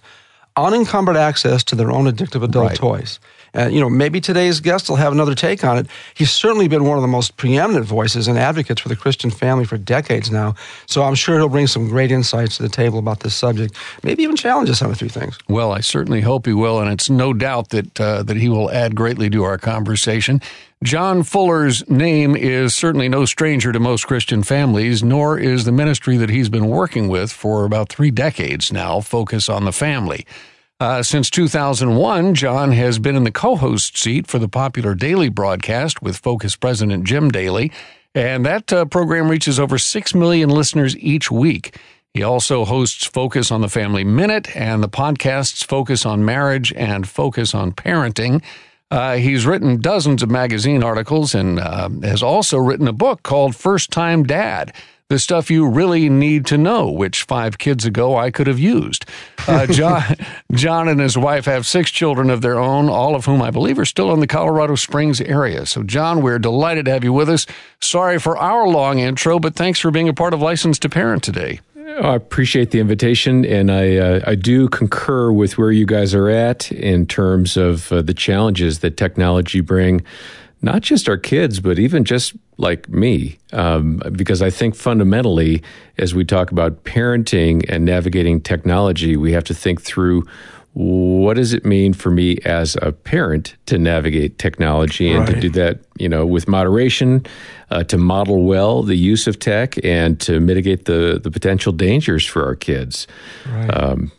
unencumbered 0.56 1.18
access 1.18 1.62
to 1.65 1.75
their 1.75 1.92
own 1.92 2.06
addictive 2.06 2.42
adult 2.42 2.69
right. 2.69 2.77
toys. 2.77 3.19
And, 3.57 3.74
you 3.74 3.81
know, 3.81 3.89
maybe 3.89 4.21
today's 4.21 4.59
guest 4.59 4.88
will 4.88 4.98
have 4.98 5.12
another 5.12 5.33
take 5.33 5.63
on 5.63 5.80
it. 5.80 5.88
He's 6.13 6.31
certainly 6.31 6.68
been 6.68 6.86
one 6.86 6.98
of 6.98 7.01
the 7.01 7.07
most 7.07 7.38
preeminent 7.38 7.86
voices 7.86 8.27
and 8.27 8.38
advocates 8.38 8.81
for 8.81 8.88
the 8.88 8.95
Christian 8.95 9.31
family 9.31 9.65
for 9.65 9.77
decades 9.77 10.31
now. 10.31 10.54
So 10.86 11.01
I'm 11.04 11.15
sure 11.15 11.38
he'll 11.38 11.50
bring 11.50 11.65
some 11.65 11.89
great 11.89 12.12
insights 12.12 12.57
to 12.57 12.63
the 12.63 12.69
table 12.69 13.00
about 13.00 13.21
this 13.21 13.33
subject, 13.33 13.75
maybe 14.04 14.21
even 14.21 14.36
challenge 14.36 14.69
us 14.69 14.83
on 14.83 14.92
a 14.92 14.95
few 14.95 15.09
things. 15.09 15.39
Well, 15.50 15.71
I 15.71 15.81
certainly 15.81 16.21
hope 16.21 16.45
he 16.45 16.54
will, 16.54 16.80
and 16.80 16.92
it's 16.92 17.09
no 17.09 17.33
doubt 17.33 17.69
that, 17.69 18.00
uh, 18.00 18.21
that 18.24 18.38
he 18.38 18.48
will 18.48 18.69
add 18.69 18.95
greatly 18.95 19.30
to 19.31 19.44
our 19.44 19.57
conversation. 19.57 20.39
John 20.83 21.24
Fuller's 21.24 21.89
name 21.89 22.36
is 22.36 22.75
certainly 22.75 23.09
no 23.09 23.25
stranger 23.25 23.71
to 23.71 23.80
most 23.80 24.06
Christian 24.06 24.44
families, 24.44 25.04
nor 25.04 25.39
is 25.39 25.65
the 25.65 25.71
ministry 25.71 26.18
that 26.18 26.30
he's 26.30 26.50
been 26.50 26.68
working 26.68 27.07
with 27.07 27.31
for 27.31 27.65
about 27.65 27.89
three 27.89 28.12
decades 28.12 28.71
now 28.71 29.01
focus 29.01 29.50
on 29.50 29.65
the 29.65 29.71
family. 29.71 30.27
Uh, 30.79 31.01
since 31.01 31.31
2001, 31.31 32.35
John 32.35 32.71
has 32.71 33.00
been 33.00 33.15
in 33.15 33.24
the 33.24 33.31
co 33.31 33.56
host 33.56 33.97
seat 33.97 34.27
for 34.27 34.38
the 34.38 34.47
popular 34.47 34.94
daily 34.94 35.27
broadcast 35.27 36.03
with 36.03 36.18
Focus 36.18 36.56
President 36.56 37.03
Jim 37.03 37.31
Daly, 37.31 37.71
and 38.13 38.45
that 38.45 38.71
uh, 38.71 38.85
program 38.85 39.27
reaches 39.27 39.59
over 39.59 39.79
6 39.79 40.13
million 40.13 40.50
listeners 40.50 40.95
each 40.97 41.31
week. 41.31 41.75
He 42.13 42.21
also 42.21 42.63
hosts 42.63 43.06
Focus 43.06 43.50
on 43.50 43.62
the 43.62 43.69
Family 43.69 44.03
Minute 44.03 44.56
and 44.56 44.83
the 44.83 44.89
podcasts 44.89 45.63
Focus 45.63 46.06
on 46.06 46.24
Marriage 46.24 46.71
and 46.74 47.07
Focus 47.07 47.56
on 47.56 47.71
Parenting. 47.71 48.44
Uh, 48.91 49.15
he's 49.15 49.47
written 49.47 49.81
dozens 49.81 50.21
of 50.21 50.30
magazine 50.30 50.83
articles 50.83 51.33
and 51.33 51.59
uh, 51.59 51.89
has 52.03 52.21
also 52.21 52.57
written 52.59 52.88
a 52.88 52.94
book 52.94 53.23
called 53.23 53.56
First 53.56 53.89
Time 53.89 54.23
Dad 54.23 54.73
the 55.09 55.19
stuff 55.19 55.50
you 55.50 55.68
really 55.68 56.09
need 56.09 56.45
to 56.48 56.57
know, 56.57 56.92
which 56.92 57.24
five 57.24 57.57
kids 57.57 57.86
ago 57.86 58.18
I 58.18 58.30
could 58.30 58.48
have 58.48 58.59
used. 58.59 59.06
Uh, 59.48 59.65
John, 59.71 60.04
John 60.51 60.88
and 60.88 61.00
his 61.00 61.18
wife 61.18 61.45
have 61.45 61.65
six 61.65 61.92
children 61.92 62.30
of 62.30 62.42
their 62.42 62.59
own, 62.59 62.89
all 62.89 63.15
of 63.15 63.25
whom 63.25 63.42
I 63.42 63.51
believe 63.51 63.80
are 63.80 63.86
still 63.86 64.13
in 64.13 64.19
the 64.19 64.27
Colorado 64.27 64.75
Springs 64.75 65.21
area. 65.21 65.65
So, 65.65 65.83
John, 65.83 66.21
we're 66.21 66.39
delighted 66.39 66.86
to 66.86 66.92
have 66.92 67.04
you 67.04 67.13
with 67.13 67.30
us. 67.30 67.45
Sorry 67.80 68.19
for 68.19 68.38
our 68.38 68.68
long 68.68 69.00
intro, 69.00 69.39
but 69.39 69.56
thanks 69.56 69.80
for 69.80 69.92
being 69.92 70.09
a 70.09 70.13
part 70.13 70.33
of 70.33 70.42
License 70.42 70.77
to 70.80 70.89
Parent 70.89 71.24
today. 71.24 71.62
I 72.01 72.13
appreciate 72.13 72.71
the 72.71 72.80
invitation, 72.80 73.44
and 73.45 73.71
I 73.71 73.95
uh, 73.95 74.19
I 74.27 74.36
do 74.36 74.68
concur 74.68 75.31
with 75.31 75.57
where 75.57 75.71
you 75.71 75.86
guys 75.86 76.13
are 76.13 76.30
at 76.30 76.71
in 76.71 77.07
terms 77.07 77.57
of 77.57 77.92
uh, 77.92 78.04
the 78.04 78.13
challenges 78.13 78.80
that 78.80 78.98
technology 78.98 79.62
bring, 79.62 80.04
not 80.62 80.81
just 80.81 81.07
our 81.07 81.18
kids, 81.18 81.59
but 81.59 81.80
even 81.80 82.04
just 82.04 82.33
like 82.57 82.89
me. 82.89 83.38
Um, 83.54 84.01
because 84.12 84.42
I 84.42 84.50
think 84.50 84.75
fundamentally, 84.75 85.62
as 85.98 86.15
we 86.15 86.25
talk 86.25 86.51
about 86.51 86.83
parenting 86.83 87.63
and 87.69 87.86
navigating 87.86 88.42
technology, 88.42 89.15
we 89.15 89.31
have 89.33 89.44
to 89.45 89.54
think 89.54 89.81
through 89.81 90.25
what 90.74 91.38
does 91.38 91.54
it 91.54 91.65
mean 91.65 91.92
for 91.92 92.12
me 92.12 92.38
as 92.45 92.77
a 92.83 92.92
parent 92.92 93.56
to 93.65 93.80
navigate 93.80 94.38
technology 94.38 95.09
and 95.09 95.27
right. 95.27 95.33
to 95.33 95.39
do 95.39 95.50
that, 95.50 95.80
you 95.98 96.07
know, 96.07 96.24
with 96.24 96.48
moderation, 96.48 97.25
uh, 97.71 97.83
to 97.86 97.98
model 97.98 98.44
well 98.44 98.83
the 98.83 98.95
use 98.95 99.25
of 99.25 99.39
tech, 99.39 99.83
and 99.83 100.19
to 100.19 100.39
mitigate 100.39 100.86
the 100.86 101.19
the 101.24 101.31
potential 101.31 101.71
dangers 101.71 102.25
for 102.27 102.45
our 102.45 102.56
kids. 102.56 103.07
Right. 103.48 103.69
Um, 103.69 104.12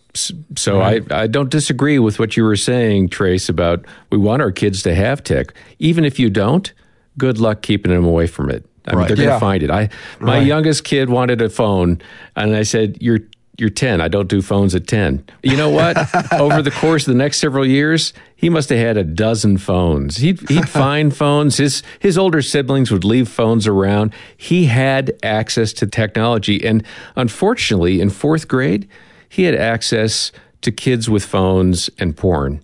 so 0.56 0.78
right. 0.78 1.10
I, 1.12 1.22
I 1.22 1.26
don't 1.26 1.50
disagree 1.50 1.98
with 1.98 2.18
what 2.18 2.36
you 2.36 2.44
were 2.44 2.56
saying, 2.56 3.08
Trace, 3.08 3.48
about 3.48 3.84
we 4.10 4.18
want 4.18 4.42
our 4.42 4.52
kids 4.52 4.82
to 4.82 4.94
have 4.94 5.22
tech. 5.22 5.54
Even 5.78 6.04
if 6.04 6.18
you 6.18 6.30
don't, 6.30 6.72
good 7.16 7.38
luck 7.38 7.62
keeping 7.62 7.92
them 7.92 8.04
away 8.04 8.26
from 8.26 8.50
it. 8.50 8.64
I 8.86 8.92
right. 8.92 8.98
mean, 8.98 9.08
they're 9.08 9.26
going 9.26 9.36
to 9.36 9.40
find 9.40 9.62
it. 9.62 9.70
I 9.70 9.88
my 10.20 10.38
right. 10.38 10.46
youngest 10.46 10.84
kid 10.84 11.10
wanted 11.10 11.42
a 11.42 11.48
phone, 11.48 12.00
and 12.36 12.54
I 12.56 12.62
said, 12.62 12.98
"You're 13.00 13.20
you're 13.58 13.70
10. 13.70 14.00
I 14.00 14.08
don't 14.08 14.28
do 14.28 14.40
phones 14.40 14.74
at 14.74 14.86
10." 14.86 15.24
You 15.42 15.56
know 15.56 15.68
what? 15.68 15.96
Over 16.32 16.62
the 16.62 16.70
course 16.70 17.06
of 17.06 17.12
the 17.12 17.18
next 17.18 17.38
several 17.38 17.66
years, 17.66 18.12
he 18.36 18.48
must 18.48 18.68
have 18.70 18.78
had 18.78 18.96
a 18.96 19.04
dozen 19.04 19.58
phones. 19.58 20.18
He'd 20.18 20.48
he'd 20.48 20.68
find 20.68 21.14
phones. 21.14 21.58
His 21.58 21.82
his 21.98 22.16
older 22.16 22.40
siblings 22.40 22.90
would 22.90 23.04
leave 23.04 23.28
phones 23.28 23.66
around. 23.66 24.14
He 24.36 24.66
had 24.66 25.18
access 25.22 25.72
to 25.74 25.86
technology, 25.86 26.64
and 26.64 26.82
unfortunately, 27.16 28.00
in 28.00 28.10
fourth 28.10 28.48
grade, 28.48 28.88
he 29.28 29.44
had 29.44 29.54
access 29.54 30.32
to 30.62 30.72
kids 30.72 31.08
with 31.08 31.24
phones 31.24 31.88
and 31.98 32.16
porn 32.16 32.62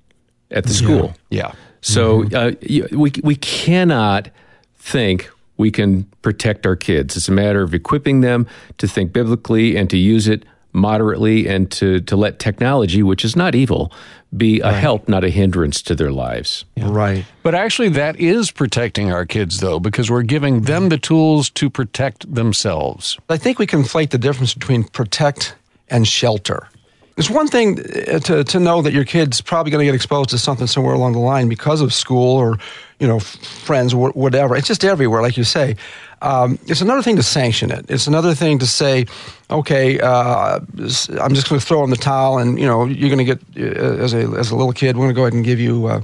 at 0.50 0.64
the 0.64 0.75
school. 0.75 1.14
Yeah. 1.31 1.49
yeah. 1.49 1.52
So 1.81 2.22
mm-hmm. 2.22 2.94
uh, 2.94 2.99
we 2.99 3.12
we 3.22 3.37
cannot 3.37 4.31
think 4.76 5.31
we 5.56 5.70
can 5.70 6.05
protect 6.22 6.66
our 6.66 6.76
kids. 6.76 7.16
It's 7.16 7.28
a 7.28 7.32
matter 7.32 7.62
of 7.62 7.75
equipping 7.75 8.20
them 8.20 8.46
to 8.78 8.88
think 8.88 9.12
biblically 9.12 9.76
and 9.76 9.88
to 9.90 9.96
use 9.96 10.26
it 10.26 10.44
moderately 10.75 11.49
and 11.49 11.70
to, 11.70 12.00
to 12.00 12.16
let 12.16 12.38
technology, 12.38 13.02
which 13.02 13.25
is 13.25 13.37
not 13.37 13.55
evil, 13.55 13.93
be 14.37 14.61
a 14.61 14.64
right. 14.64 14.72
help, 14.72 15.08
not 15.08 15.22
a 15.22 15.31
hindrance 15.31 15.81
to 15.82 15.94
their 15.94 16.11
lives. 16.11 16.64
Yeah. 16.75 16.88
Right. 16.90 17.25
But 17.44 17.55
actually, 17.55 17.90
that 17.90 18.19
is 18.19 18.50
protecting 18.50 19.12
our 19.12 19.25
kids, 19.25 19.61
though, 19.61 19.78
because 19.78 20.11
we're 20.11 20.22
giving 20.22 20.62
them 20.62 20.88
the 20.88 20.99
tools 20.99 21.49
to 21.50 21.71
protect 21.71 22.35
themselves. 22.35 23.16
I 23.28 23.37
think 23.37 23.61
we 23.61 23.66
conflate 23.66 24.11
the 24.11 24.18
difference 24.18 24.52
between 24.54 24.83
protect 24.85 25.54
and 25.88 26.07
shelter. 26.07 26.69
It's 27.17 27.31
one 27.31 27.47
thing 27.47 27.79
uh, 27.79 28.19
to, 28.21 28.43
to 28.43 28.59
know 28.59 28.83
that 28.83 28.93
your 28.93 29.05
kid's 29.05 29.41
probably 29.41 29.71
going 29.71 29.81
to 29.81 29.85
get 29.87 29.95
exposed 29.95 30.31
to 30.31 30.38
something 30.38 30.67
somewhere 30.67 30.95
along 30.95 31.12
the 31.12 31.21
line 31.21 31.49
because 31.49 31.81
of 31.81 31.95
school 31.95 32.37
or, 32.37 32.59
you 32.99 33.07
know, 33.07 33.21
friends 33.21 33.95
or 33.95 34.11
whatever. 34.11 34.57
It's 34.57 34.67
just 34.67 34.85
everywhere, 34.85 35.23
like 35.23 35.37
you 35.37 35.45
say. 35.45 35.76
Um, 36.23 36.59
it's 36.67 36.81
another 36.81 37.03
thing 37.03 37.17
to 37.17 37.23
sanction 37.23 37.71
it. 37.71 37.85
It's 37.88 38.07
another 38.07 38.35
thing 38.35 38.59
to 38.59 38.67
say, 38.67 39.07
okay, 39.50 40.00
uh, 40.00 40.59
I'm 40.59 41.35
just 41.35 41.49
going 41.49 41.61
to 41.61 41.61
throw 41.61 41.85
in 41.85 41.91
the 41.91 41.97
towel, 41.97 42.38
and 42.38 42.59
you 42.59 42.67
know, 42.67 42.87
you're 42.87 43.14
going 43.14 43.25
to 43.25 43.37
get 43.37 43.41
uh, 43.57 44.03
as 44.03 44.14
a 44.14 44.23
as 44.38 44.50
a 44.50 44.57
little 44.57 44.73
kid, 44.73 44.97
we're 44.97 45.05
going 45.05 45.14
to 45.14 45.17
go 45.17 45.23
ahead 45.25 45.35
and 45.35 45.45
give 45.45 45.61
you 45.61 45.87
uh, 45.87 46.00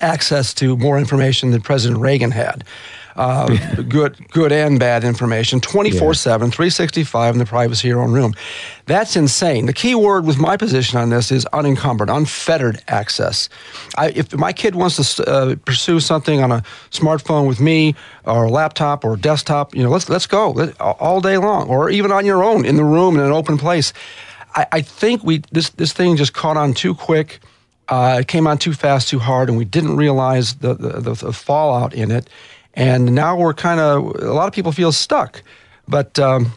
access 0.00 0.54
to 0.54 0.76
more 0.76 0.96
information 0.96 1.50
than 1.50 1.60
President 1.60 2.00
Reagan 2.00 2.30
had 2.30 2.64
uh, 3.16 3.46
good, 3.88 4.16
good 4.30 4.52
and 4.52 4.78
bad 4.78 5.04
information 5.04 5.60
24 5.60 6.14
7, 6.14 6.50
365 6.50 7.34
in 7.34 7.38
the 7.38 7.46
privacy 7.46 7.88
of 7.88 7.90
your 7.90 8.02
own 8.02 8.12
room. 8.12 8.34
That's 8.86 9.16
insane. 9.16 9.66
The 9.66 9.72
key 9.72 9.94
word 9.94 10.26
with 10.26 10.38
my 10.38 10.56
position 10.56 10.98
on 10.98 11.10
this 11.10 11.32
is 11.32 11.46
unencumbered, 11.46 12.10
unfettered 12.10 12.82
access. 12.88 13.48
I, 13.96 14.10
if 14.10 14.34
my 14.36 14.52
kid 14.52 14.74
wants 14.74 15.16
to 15.16 15.28
uh, 15.28 15.56
pursue 15.64 16.00
something 16.00 16.42
on 16.42 16.52
a 16.52 16.62
smartphone 16.90 17.48
with 17.48 17.60
me 17.60 17.94
or 18.24 18.44
a 18.44 18.50
laptop 18.50 19.04
or 19.04 19.14
a 19.14 19.18
desktop, 19.18 19.74
you 19.74 19.82
know, 19.82 19.90
let's, 19.90 20.08
let's 20.08 20.26
go 20.26 20.72
all 20.80 21.20
day 21.20 21.38
long 21.38 21.68
or 21.68 21.90
even 21.90 22.12
on 22.12 22.26
your 22.26 22.44
own 22.44 22.64
in 22.64 22.76
the 22.76 22.84
room 22.84 23.16
in 23.16 23.22
an 23.22 23.32
open 23.32 23.56
place. 23.56 23.92
I, 24.54 24.66
I 24.72 24.80
think 24.82 25.24
we 25.24 25.42
this, 25.52 25.70
this 25.70 25.92
thing 25.92 26.16
just 26.16 26.32
caught 26.32 26.56
on 26.56 26.74
too 26.74 26.94
quick. 26.94 27.40
Uh, 27.88 28.18
it 28.20 28.28
came 28.28 28.46
on 28.46 28.56
too 28.56 28.72
fast, 28.72 29.08
too 29.08 29.18
hard, 29.18 29.48
and 29.48 29.58
we 29.58 29.64
didn't 29.64 29.96
realize 29.96 30.54
the, 30.56 30.74
the, 30.74 31.00
the, 31.00 31.14
the 31.14 31.32
fallout 31.32 31.92
in 31.92 32.10
it. 32.10 32.28
And 32.74 33.14
now 33.14 33.36
we're 33.36 33.54
kind 33.54 33.80
of, 33.80 34.16
a 34.22 34.32
lot 34.32 34.48
of 34.48 34.52
people 34.52 34.72
feel 34.72 34.92
stuck. 34.92 35.42
But, 35.86 36.18
um, 36.18 36.52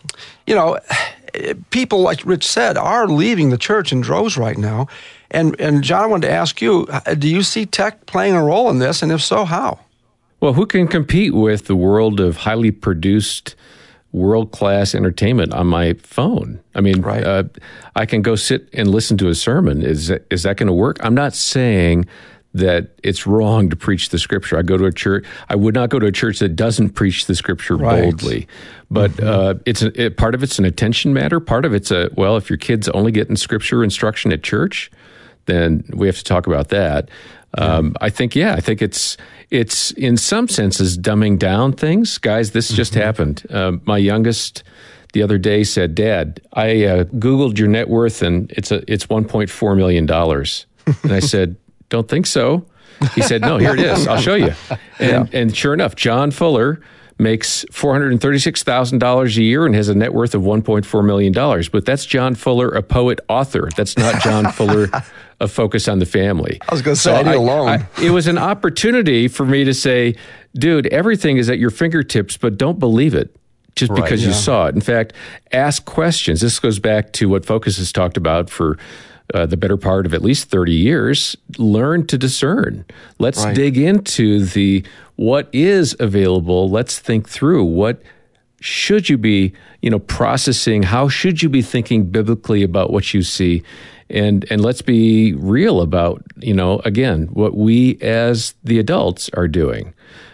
you 0.45 0.55
know, 0.55 0.79
people, 1.69 2.01
like 2.01 2.25
Rich 2.25 2.45
said, 2.45 2.77
are 2.77 3.07
leaving 3.07 3.49
the 3.49 3.57
church 3.57 3.91
in 3.91 4.01
droves 4.01 4.37
right 4.37 4.57
now. 4.57 4.87
And, 5.29 5.59
and 5.59 5.83
John, 5.83 6.03
I 6.03 6.07
wanted 6.07 6.27
to 6.27 6.33
ask 6.33 6.61
you 6.61 6.87
do 7.17 7.27
you 7.27 7.43
see 7.43 7.65
tech 7.65 8.05
playing 8.05 8.33
a 8.33 8.43
role 8.43 8.69
in 8.69 8.79
this? 8.79 9.01
And 9.01 9.11
if 9.11 9.21
so, 9.21 9.45
how? 9.45 9.79
Well, 10.39 10.53
who 10.53 10.65
can 10.65 10.87
compete 10.87 11.33
with 11.33 11.65
the 11.65 11.75
world 11.75 12.19
of 12.19 12.37
highly 12.37 12.71
produced, 12.71 13.55
world 14.11 14.51
class 14.51 14.93
entertainment 14.93 15.53
on 15.53 15.67
my 15.67 15.93
phone? 15.93 16.59
I 16.75 16.81
mean, 16.81 17.01
right. 17.01 17.23
uh, 17.23 17.43
I 17.95 18.05
can 18.05 18.21
go 18.21 18.35
sit 18.35 18.69
and 18.71 18.89
listen 18.89 19.17
to 19.17 19.29
a 19.29 19.35
sermon. 19.35 19.81
Is, 19.81 20.11
is 20.29 20.43
that 20.43 20.57
going 20.57 20.67
to 20.67 20.73
work? 20.73 20.97
I'm 21.01 21.15
not 21.15 21.33
saying 21.33 22.05
that 22.57 22.89
it's 23.03 23.25
wrong 23.25 23.69
to 23.69 23.75
preach 23.75 24.09
the 24.09 24.19
scripture. 24.19 24.57
I 24.57 24.61
go 24.61 24.77
to 24.77 24.85
a 24.85 24.91
church. 24.91 25.25
I 25.49 25.55
would 25.55 25.73
not 25.73 25.89
go 25.89 25.99
to 25.99 26.07
a 26.07 26.11
church 26.11 26.39
that 26.39 26.55
doesn't 26.55 26.91
preach 26.91 27.25
the 27.25 27.35
scripture 27.35 27.75
right. 27.75 28.03
boldly. 28.03 28.47
But 28.89 29.11
mm-hmm. 29.11 29.27
uh, 29.27 29.53
it's 29.65 29.81
a, 29.81 30.01
it, 30.01 30.17
part 30.17 30.35
of 30.35 30.43
it's 30.43 30.59
an 30.59 30.65
attention 30.65 31.13
matter. 31.13 31.39
Part 31.39 31.65
of 31.65 31.73
it's 31.73 31.91
a 31.91 32.09
well, 32.15 32.37
if 32.37 32.49
your 32.49 32.57
kids 32.57 32.87
only 32.89 33.11
getting 33.11 33.35
scripture 33.35 33.83
instruction 33.83 34.31
at 34.31 34.43
church, 34.43 34.91
then 35.45 35.83
we 35.93 36.07
have 36.07 36.17
to 36.17 36.23
talk 36.23 36.47
about 36.47 36.69
that. 36.69 37.09
Um, 37.57 37.95
I 38.01 38.09
think 38.09 38.35
yeah, 38.35 38.53
I 38.53 38.59
think 38.59 38.81
it's 38.81 39.17
it's 39.49 39.91
in 39.91 40.17
some 40.17 40.47
senses 40.47 40.97
dumbing 40.97 41.39
down 41.39 41.73
things, 41.73 42.17
guys. 42.17 42.51
This 42.51 42.69
just 42.69 42.93
mm-hmm. 42.93 43.01
happened. 43.01 43.43
Uh, 43.49 43.73
my 43.85 43.97
youngest 43.97 44.63
the 45.13 45.23
other 45.23 45.37
day 45.37 45.63
said, 45.63 45.95
"Dad, 45.95 46.41
I 46.53 46.83
uh, 46.83 47.03
googled 47.05 47.57
your 47.57 47.69
net 47.69 47.89
worth 47.89 48.21
and 48.21 48.51
it's 48.51 48.71
a 48.71 48.83
it's 48.91 49.07
1.4 49.07 49.77
million 49.77 50.05
dollars." 50.05 50.65
And 51.03 51.11
I 51.11 51.19
said, 51.19 51.57
"Don't 51.89 52.07
think 52.07 52.25
so." 52.25 52.65
He 53.15 53.21
said, 53.21 53.41
"No, 53.41 53.57
here 53.57 53.73
it 53.73 53.79
is. 53.79 54.07
I'll 54.07 54.21
show 54.21 54.35
you." 54.35 54.53
And 54.99 55.31
yeah. 55.31 55.39
and 55.39 55.55
sure 55.55 55.75
enough, 55.75 55.95
John 55.95 56.31
Fuller 56.31 56.81
makes 57.19 57.65
$436,000 57.65 59.37
a 59.37 59.43
year 59.43 59.65
and 59.65 59.73
has 59.75 59.89
a 59.89 59.95
net 59.95 60.13
worth 60.13 60.35
of 60.35 60.43
$1.4 60.43 61.05
million. 61.05 61.33
But 61.71 61.85
that's 61.85 62.05
John 62.05 62.35
Fuller, 62.35 62.69
a 62.69 62.83
poet 62.83 63.19
author. 63.27 63.69
That's 63.75 63.97
not 63.97 64.21
John 64.21 64.51
Fuller, 64.51 64.89
a 65.39 65.47
focus 65.47 65.87
on 65.87 65.99
the 65.99 66.05
family. 66.05 66.59
I 66.67 66.73
was 66.73 66.81
going 66.81 66.95
to 66.95 67.01
say, 67.01 67.23
so 67.23 67.29
I, 67.29 67.33
alone. 67.33 67.67
I, 67.69 67.87
it 68.01 68.11
was 68.11 68.27
an 68.27 68.37
opportunity 68.37 69.27
for 69.27 69.45
me 69.45 69.63
to 69.63 69.73
say, 69.73 70.15
dude, 70.55 70.87
everything 70.87 71.37
is 71.37 71.49
at 71.49 71.57
your 71.57 71.71
fingertips, 71.71 72.37
but 72.37 72.57
don't 72.57 72.79
believe 72.79 73.15
it 73.15 73.35
just 73.75 73.91
right, 73.91 74.03
because 74.03 74.21
yeah. 74.21 74.29
you 74.29 74.33
saw 74.33 74.67
it. 74.67 74.75
In 74.75 74.81
fact, 74.81 75.13
ask 75.51 75.85
questions. 75.85 76.41
This 76.41 76.59
goes 76.59 76.79
back 76.79 77.13
to 77.13 77.29
what 77.29 77.45
Focus 77.45 77.77
has 77.77 77.91
talked 77.91 78.17
about 78.17 78.49
for 78.49 78.77
uh, 79.33 79.45
the 79.45 79.57
better 79.57 79.77
part 79.77 80.05
of 80.05 80.13
at 80.13 80.21
least 80.21 80.49
30 80.49 80.73
years. 80.73 81.35
Learn 81.57 82.07
to 82.07 82.17
discern. 82.17 82.85
Let's 83.19 83.43
right. 83.43 83.55
dig 83.55 83.77
into 83.77 84.45
the 84.45 84.85
what 85.15 85.49
is 85.51 85.95
available. 85.99 86.69
Let's 86.69 86.99
think 86.99 87.27
through 87.27 87.65
what 87.65 88.01
should 88.59 89.09
you 89.09 89.17
be, 89.17 89.53
you 89.81 89.89
know, 89.89 89.99
processing. 89.99 90.83
How 90.83 91.07
should 91.07 91.41
you 91.41 91.49
be 91.49 91.61
thinking 91.61 92.05
biblically 92.05 92.63
about 92.63 92.91
what 92.91 93.13
you 93.13 93.21
see? 93.21 93.63
And 94.09 94.45
and 94.49 94.61
let's 94.61 94.81
be 94.81 95.33
real 95.33 95.81
about, 95.81 96.23
you 96.37 96.53
know, 96.53 96.79
again, 96.85 97.27
what 97.33 97.55
we 97.55 97.97
as 98.01 98.55
the 98.63 98.79
adults 98.79 99.29
are 99.33 99.47
doing. 99.47 99.93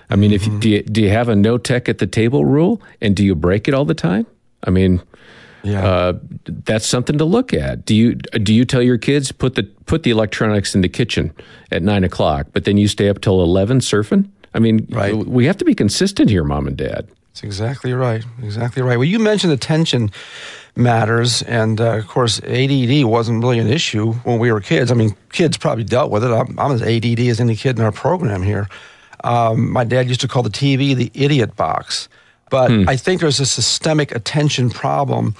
I 0.10 0.16
mean, 0.16 0.32
mm-hmm. 0.32 0.56
if 0.56 0.62
do 0.62 0.70
you, 0.70 0.84
do 0.84 1.02
you 1.02 1.10
have 1.10 1.28
a 1.28 1.36
no 1.36 1.58
tech 1.58 1.90
at 1.90 1.98
the 1.98 2.06
table 2.06 2.46
rule, 2.46 2.82
and 3.02 3.16
do 3.16 3.26
you 3.26 3.34
break 3.34 3.68
it 3.68 3.74
all 3.74 3.86
the 3.86 3.96
time? 3.96 4.28
I 4.64 4.70
mean, 4.70 5.02
yeah. 5.64 5.86
Uh, 5.86 6.14
that's 6.46 6.86
something 6.86 7.18
to 7.18 7.26
look 7.26 7.54
at. 7.54 7.86
Do 7.86 7.96
you 7.96 8.16
do 8.16 8.54
you 8.54 8.66
tell 8.66 8.82
your 8.82 8.98
kids 8.98 9.32
put 9.32 9.56
the 9.56 9.64
put 9.86 10.04
the 10.04 10.12
electronics 10.12 10.76
in 10.76 10.82
the 10.82 10.90
kitchen 10.90 11.34
at 11.72 11.82
nine 11.82 12.04
o'clock, 12.04 12.48
but 12.52 12.66
then 12.66 12.78
you 12.78 12.88
stay 12.88 13.10
up 13.10 13.22
till 13.22 13.42
eleven 13.42 13.80
surfing? 13.80 14.30
I 14.54 14.60
mean, 14.60 14.86
right. 14.92 15.16
we 15.16 15.46
have 15.46 15.58
to 15.58 15.66
be 15.66 15.74
consistent 15.74 16.30
here, 16.30 16.44
mom 16.44 16.68
and 16.68 16.78
dad. 16.78 17.08
That's 17.30 17.44
exactly 17.44 17.94
right. 17.94 18.24
Exactly 18.44 18.84
right. 18.84 18.98
Well, 18.98 19.08
you 19.08 19.18
mentioned 19.18 19.54
attention 19.54 20.12
matters, 20.76 21.42
and 21.44 21.82
uh, 21.82 21.98
of 21.98 22.08
course, 22.08 22.40
ADD 22.44 23.06
wasn't 23.06 23.42
really 23.42 23.58
an 23.58 23.68
issue 23.68 24.14
when 24.24 24.38
we 24.38 24.52
were 24.52 24.62
kids. 24.62 24.92
I 24.92 24.96
mean, 24.96 25.16
kids 25.32 25.58
probably 25.58 25.84
dealt 25.84 26.12
with 26.12 26.24
it. 26.24 26.32
I'm, 26.32 26.60
I'm 26.60 26.72
as 26.74 26.84
ADD 26.84 27.20
as 27.22 27.40
any 27.40 27.56
kid 27.56 27.80
in 27.80 27.86
our 27.86 27.92
program 27.92 28.44
here. 28.44 28.70
Um, 29.24 29.72
my 29.72 29.84
dad 29.84 30.10
used 30.10 30.22
to 30.22 30.28
call 30.28 30.44
the 30.44 30.50
TV 30.50 30.96
the 30.96 31.10
idiot 31.16 31.56
box. 31.56 32.08
But 32.54 32.70
hmm. 32.70 32.88
I 32.88 32.96
think 32.96 33.20
there's 33.20 33.40
a 33.40 33.48
systemic 33.48 34.12
attention 34.12 34.70
problem 34.70 35.34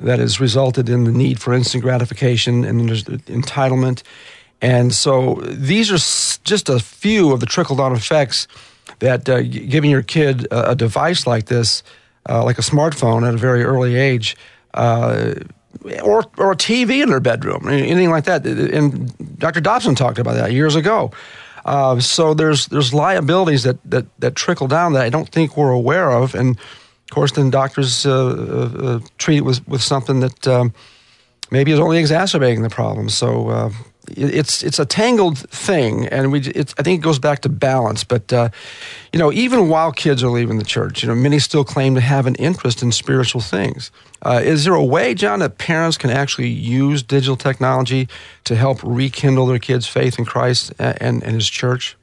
that 0.00 0.18
has 0.18 0.38
resulted 0.38 0.90
in 0.90 1.04
the 1.04 1.12
need 1.12 1.40
for 1.40 1.54
instant 1.54 1.82
gratification 1.82 2.62
and 2.62 2.86
there's 2.90 3.04
entitlement. 3.04 4.02
And 4.60 4.92
so 4.92 5.36
these 5.44 5.90
are 5.90 5.96
just 6.44 6.68
a 6.68 6.78
few 6.78 7.32
of 7.32 7.40
the 7.40 7.46
trickle 7.46 7.76
down 7.76 7.94
effects 7.94 8.46
that 8.98 9.26
uh, 9.30 9.40
giving 9.40 9.90
your 9.90 10.02
kid 10.02 10.46
a, 10.50 10.72
a 10.72 10.74
device 10.74 11.26
like 11.26 11.46
this, 11.46 11.82
uh, 12.28 12.44
like 12.44 12.58
a 12.58 12.62
smartphone 12.62 13.26
at 13.26 13.32
a 13.32 13.38
very 13.38 13.64
early 13.64 13.96
age, 13.96 14.36
uh, 14.74 15.36
or, 16.02 16.26
or 16.36 16.52
a 16.52 16.56
TV 16.56 17.02
in 17.02 17.08
their 17.08 17.18
bedroom, 17.20 17.66
anything 17.66 18.10
like 18.10 18.24
that. 18.24 18.44
And 18.46 19.38
Dr. 19.38 19.62
Dobson 19.62 19.94
talked 19.94 20.18
about 20.18 20.34
that 20.34 20.52
years 20.52 20.76
ago. 20.76 21.12
Uh, 21.68 22.00
so 22.00 22.32
there's 22.32 22.66
there's 22.68 22.94
liabilities 22.94 23.62
that, 23.62 23.78
that 23.90 24.06
that 24.20 24.34
trickle 24.34 24.68
down 24.68 24.94
that 24.94 25.02
I 25.02 25.10
don't 25.10 25.28
think 25.28 25.54
we're 25.56 25.70
aware 25.70 26.10
of, 26.10 26.34
and 26.34 26.56
of 26.56 27.14
course, 27.14 27.32
then 27.32 27.50
doctors 27.50 28.06
uh, 28.06 28.10
uh, 28.10 28.86
uh, 28.86 29.00
treat 29.18 29.38
it 29.38 29.44
with 29.44 29.68
with 29.68 29.82
something 29.82 30.20
that 30.20 30.48
um, 30.48 30.72
maybe 31.50 31.70
is 31.70 31.78
only 31.78 31.98
exacerbating 31.98 32.62
the 32.62 32.70
problem. 32.70 33.10
So 33.10 33.48
uh, 33.50 33.70
it's 34.16 34.62
it's 34.62 34.78
a 34.78 34.86
tangled 34.86 35.38
thing, 35.38 36.06
and 36.08 36.32
we 36.32 36.40
I 36.40 36.82
think 36.82 37.00
it 37.00 37.02
goes 37.02 37.18
back 37.18 37.40
to 37.40 37.48
balance. 37.48 38.04
But 38.04 38.32
uh, 38.32 38.48
you 39.12 39.18
know, 39.18 39.32
even 39.32 39.68
while 39.68 39.92
kids 39.92 40.22
are 40.22 40.30
leaving 40.30 40.58
the 40.58 40.64
church, 40.64 41.02
you 41.02 41.08
know, 41.08 41.14
many 41.14 41.38
still 41.38 41.64
claim 41.64 41.94
to 41.94 42.00
have 42.00 42.26
an 42.26 42.34
interest 42.36 42.82
in 42.82 42.92
spiritual 42.92 43.40
things. 43.40 43.90
Uh, 44.22 44.40
is 44.42 44.64
there 44.64 44.74
a 44.74 44.84
way, 44.84 45.14
John, 45.14 45.38
that 45.40 45.58
parents 45.58 45.96
can 45.96 46.10
actually 46.10 46.48
use 46.48 47.02
digital 47.02 47.36
technology 47.36 48.08
to 48.44 48.56
help 48.56 48.80
rekindle 48.82 49.46
their 49.46 49.60
kids' 49.60 49.86
faith 49.86 50.18
in 50.18 50.24
Christ 50.24 50.72
and, 50.78 51.22
and 51.22 51.34
His 51.34 51.48
church? 51.48 51.96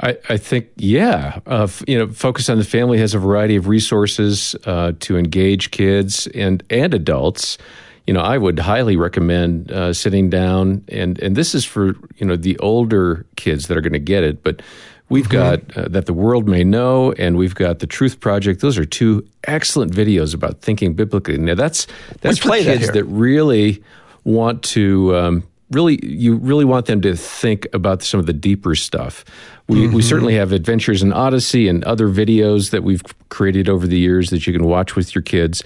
I, 0.00 0.18
I 0.28 0.36
think, 0.36 0.68
yeah. 0.76 1.38
Uh, 1.46 1.68
you 1.86 1.96
know, 1.96 2.08
Focus 2.08 2.48
on 2.48 2.58
the 2.58 2.64
Family 2.64 2.98
has 2.98 3.14
a 3.14 3.18
variety 3.18 3.54
of 3.54 3.68
resources 3.68 4.56
uh, 4.66 4.92
to 5.00 5.16
engage 5.16 5.70
kids 5.70 6.26
and 6.28 6.64
and 6.68 6.94
adults 6.94 7.58
you 8.06 8.12
know, 8.12 8.20
I 8.20 8.36
would 8.36 8.58
highly 8.58 8.96
recommend 8.96 9.72
uh, 9.72 9.92
sitting 9.92 10.28
down 10.30 10.84
and 10.88 11.18
and 11.20 11.36
this 11.36 11.54
is 11.54 11.64
for 11.64 11.94
you 12.16 12.26
know 12.26 12.36
the 12.36 12.58
older 12.58 13.26
kids 13.36 13.68
that 13.68 13.76
are 13.76 13.82
going 13.82 13.92
to 13.92 13.98
get 13.98 14.24
it, 14.24 14.42
but. 14.42 14.62
We've 15.10 15.28
mm-hmm. 15.28 15.72
got 15.72 15.76
uh, 15.76 15.88
that 15.90 16.06
the 16.06 16.14
world 16.14 16.48
may 16.48 16.64
know, 16.64 17.12
and 17.12 17.36
we've 17.36 17.54
got 17.54 17.80
the 17.80 17.86
Truth 17.86 18.20
Project. 18.20 18.62
Those 18.62 18.78
are 18.78 18.86
two 18.86 19.28
excellent 19.46 19.92
videos 19.92 20.34
about 20.34 20.62
thinking 20.62 20.94
biblically. 20.94 21.36
Now 21.36 21.54
that's 21.54 21.86
that's 22.22 22.38
for 22.38 22.52
kids 22.52 22.86
that, 22.86 22.94
that, 22.94 23.04
really 23.04 23.84
want 24.24 24.62
to 24.62 25.14
um, 25.14 25.44
really 25.70 26.04
you 26.04 26.36
really 26.36 26.64
want 26.64 26.86
them 26.86 27.02
to 27.02 27.14
think 27.16 27.66
about 27.74 28.02
some 28.02 28.18
of 28.18 28.26
the 28.26 28.32
deeper 28.32 28.74
stuff. 28.74 29.26
We, 29.68 29.80
mm-hmm. 29.80 29.94
we 29.94 30.02
certainly 30.02 30.34
have 30.36 30.52
Adventures 30.52 31.02
in 31.02 31.12
Odyssey 31.12 31.68
and 31.68 31.84
other 31.84 32.08
videos 32.08 32.70
that 32.70 32.82
we've 32.82 33.02
created 33.28 33.68
over 33.68 33.86
the 33.86 33.98
years 33.98 34.30
that 34.30 34.46
you 34.46 34.52
can 34.52 34.64
watch 34.64 34.96
with 34.96 35.14
your 35.14 35.22
kids. 35.22 35.62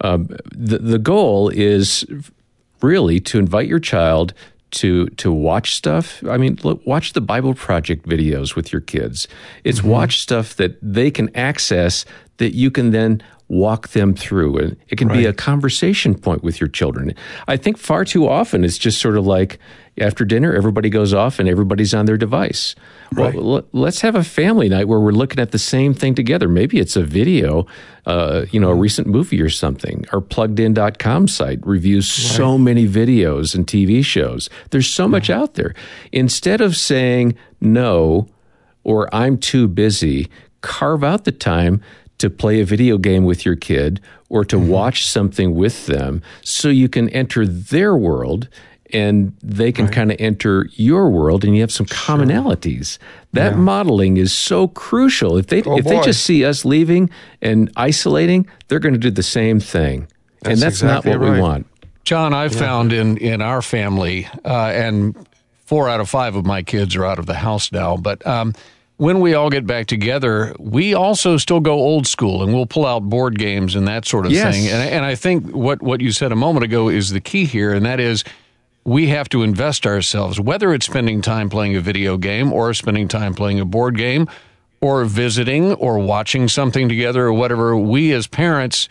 Um, 0.00 0.28
the, 0.54 0.78
the 0.78 0.98
goal 0.98 1.48
is 1.48 2.06
really 2.82 3.20
to 3.20 3.38
invite 3.38 3.68
your 3.68 3.80
child 3.80 4.32
to 4.70 5.06
to 5.06 5.32
watch 5.32 5.74
stuff. 5.74 6.22
I 6.28 6.36
mean, 6.36 6.58
look, 6.62 6.86
watch 6.86 7.12
the 7.14 7.20
Bible 7.20 7.54
Project 7.54 8.06
videos 8.06 8.54
with 8.54 8.72
your 8.72 8.82
kids. 8.82 9.26
It's 9.64 9.80
mm-hmm. 9.80 9.88
watch 9.88 10.20
stuff 10.20 10.56
that 10.56 10.78
they 10.82 11.10
can 11.10 11.34
access 11.34 12.04
that 12.36 12.54
you 12.54 12.70
can 12.70 12.90
then 12.90 13.22
walk 13.48 13.88
them 13.88 14.14
through, 14.14 14.58
and 14.58 14.76
it 14.88 14.96
can 14.96 15.08
right. 15.08 15.18
be 15.18 15.26
a 15.26 15.32
conversation 15.32 16.14
point 16.14 16.42
with 16.42 16.60
your 16.60 16.68
children. 16.68 17.14
I 17.46 17.56
think 17.56 17.78
far 17.78 18.04
too 18.04 18.28
often 18.28 18.64
it's 18.64 18.78
just 18.78 19.00
sort 19.00 19.16
of 19.16 19.26
like 19.26 19.58
after 20.00 20.24
dinner, 20.24 20.52
everybody 20.54 20.90
goes 20.90 21.12
off 21.12 21.38
and 21.38 21.48
everybody's 21.48 21.94
on 21.94 22.06
their 22.06 22.16
device. 22.16 22.74
Right. 23.12 23.34
Well, 23.34 23.64
let's 23.72 24.00
have 24.02 24.14
a 24.14 24.22
family 24.22 24.68
night 24.68 24.86
where 24.86 25.00
we're 25.00 25.12
looking 25.12 25.40
at 25.40 25.50
the 25.50 25.58
same 25.58 25.94
thing 25.94 26.14
together. 26.14 26.48
Maybe 26.48 26.78
it's 26.78 26.94
a 26.94 27.02
video, 27.02 27.66
uh, 28.06 28.46
you 28.50 28.60
know, 28.60 28.70
a 28.70 28.74
recent 28.74 29.08
movie 29.08 29.40
or 29.40 29.50
something. 29.50 30.04
Our 30.12 30.20
pluggedin.com 30.20 31.28
site 31.28 31.66
reviews 31.66 32.06
right. 32.06 32.36
so 32.36 32.58
many 32.58 32.86
videos 32.86 33.54
and 33.54 33.66
TV 33.66 34.04
shows. 34.04 34.48
There's 34.70 34.88
so 34.88 35.08
much 35.08 35.30
out 35.30 35.54
there. 35.54 35.74
Instead 36.12 36.60
of 36.60 36.76
saying 36.76 37.34
no 37.60 38.28
or 38.84 39.12
I'm 39.14 39.38
too 39.38 39.68
busy, 39.68 40.30
carve 40.60 41.02
out 41.02 41.24
the 41.24 41.32
time 41.32 41.82
to 42.18 42.28
play 42.28 42.60
a 42.60 42.64
video 42.64 42.98
game 42.98 43.24
with 43.24 43.44
your 43.44 43.56
kid 43.56 44.00
or 44.28 44.44
to 44.44 44.56
mm-hmm. 44.56 44.68
watch 44.68 45.06
something 45.06 45.54
with 45.54 45.86
them 45.86 46.22
so 46.42 46.68
you 46.68 46.88
can 46.88 47.08
enter 47.10 47.46
their 47.46 47.96
world 47.96 48.48
and 48.92 49.36
they 49.42 49.70
can 49.70 49.86
right. 49.86 49.94
kind 49.94 50.10
of 50.10 50.16
enter 50.20 50.66
your 50.72 51.10
world 51.10 51.44
and 51.44 51.54
you 51.54 51.60
have 51.60 51.72
some 51.72 51.86
commonalities. 51.86 52.98
That 53.32 53.52
yeah. 53.52 53.58
modeling 53.58 54.16
is 54.16 54.32
so 54.32 54.68
crucial. 54.68 55.36
If 55.36 55.48
they 55.48 55.62
oh, 55.62 55.78
if 55.78 55.84
boy. 55.84 55.90
they 55.90 56.00
just 56.02 56.24
see 56.24 56.44
us 56.44 56.64
leaving 56.64 57.10
and 57.42 57.70
isolating, 57.76 58.48
they're 58.68 58.78
going 58.78 58.94
to 58.94 59.00
do 59.00 59.10
the 59.10 59.22
same 59.22 59.60
thing. 59.60 60.08
That's 60.40 60.54
and 60.54 60.62
that's 60.62 60.76
exactly 60.76 61.12
not 61.12 61.20
what 61.20 61.28
right. 61.28 61.34
we 61.34 61.40
want. 61.40 61.66
John, 62.04 62.32
I've 62.32 62.54
yeah. 62.54 62.60
found 62.60 62.92
in 62.92 63.18
in 63.18 63.42
our 63.42 63.60
family 63.60 64.26
uh, 64.44 64.72
and 64.74 65.14
four 65.66 65.88
out 65.88 66.00
of 66.00 66.08
five 66.08 66.34
of 66.34 66.46
my 66.46 66.62
kids 66.62 66.96
are 66.96 67.04
out 67.04 67.18
of 67.18 67.26
the 67.26 67.34
house 67.34 67.70
now, 67.70 67.96
but 67.96 68.26
um, 68.26 68.54
when 68.98 69.20
we 69.20 69.32
all 69.32 69.48
get 69.48 69.64
back 69.64 69.86
together, 69.86 70.54
we 70.58 70.92
also 70.92 71.36
still 71.36 71.60
go 71.60 71.74
old 71.74 72.06
school 72.06 72.42
and 72.42 72.52
we'll 72.52 72.66
pull 72.66 72.84
out 72.84 73.04
board 73.04 73.38
games 73.38 73.76
and 73.76 73.86
that 73.86 74.04
sort 74.04 74.26
of 74.26 74.32
yes. 74.32 74.54
thing. 74.54 74.66
And, 74.66 74.90
and 74.90 75.04
I 75.04 75.14
think 75.14 75.50
what, 75.52 75.80
what 75.80 76.00
you 76.00 76.10
said 76.10 76.32
a 76.32 76.36
moment 76.36 76.64
ago 76.64 76.88
is 76.88 77.10
the 77.10 77.20
key 77.20 77.44
here, 77.44 77.72
and 77.72 77.86
that 77.86 78.00
is 78.00 78.24
we 78.84 79.06
have 79.08 79.28
to 79.28 79.44
invest 79.44 79.86
ourselves, 79.86 80.40
whether 80.40 80.74
it's 80.74 80.86
spending 80.86 81.22
time 81.22 81.48
playing 81.48 81.76
a 81.76 81.80
video 81.80 82.16
game 82.16 82.52
or 82.52 82.74
spending 82.74 83.06
time 83.06 83.34
playing 83.34 83.60
a 83.60 83.64
board 83.64 83.96
game 83.96 84.28
or 84.80 85.04
visiting 85.04 85.74
or 85.74 86.00
watching 86.00 86.48
something 86.48 86.88
together 86.88 87.24
or 87.24 87.32
whatever. 87.32 87.76
We 87.76 88.12
as 88.12 88.26
parents 88.26 88.88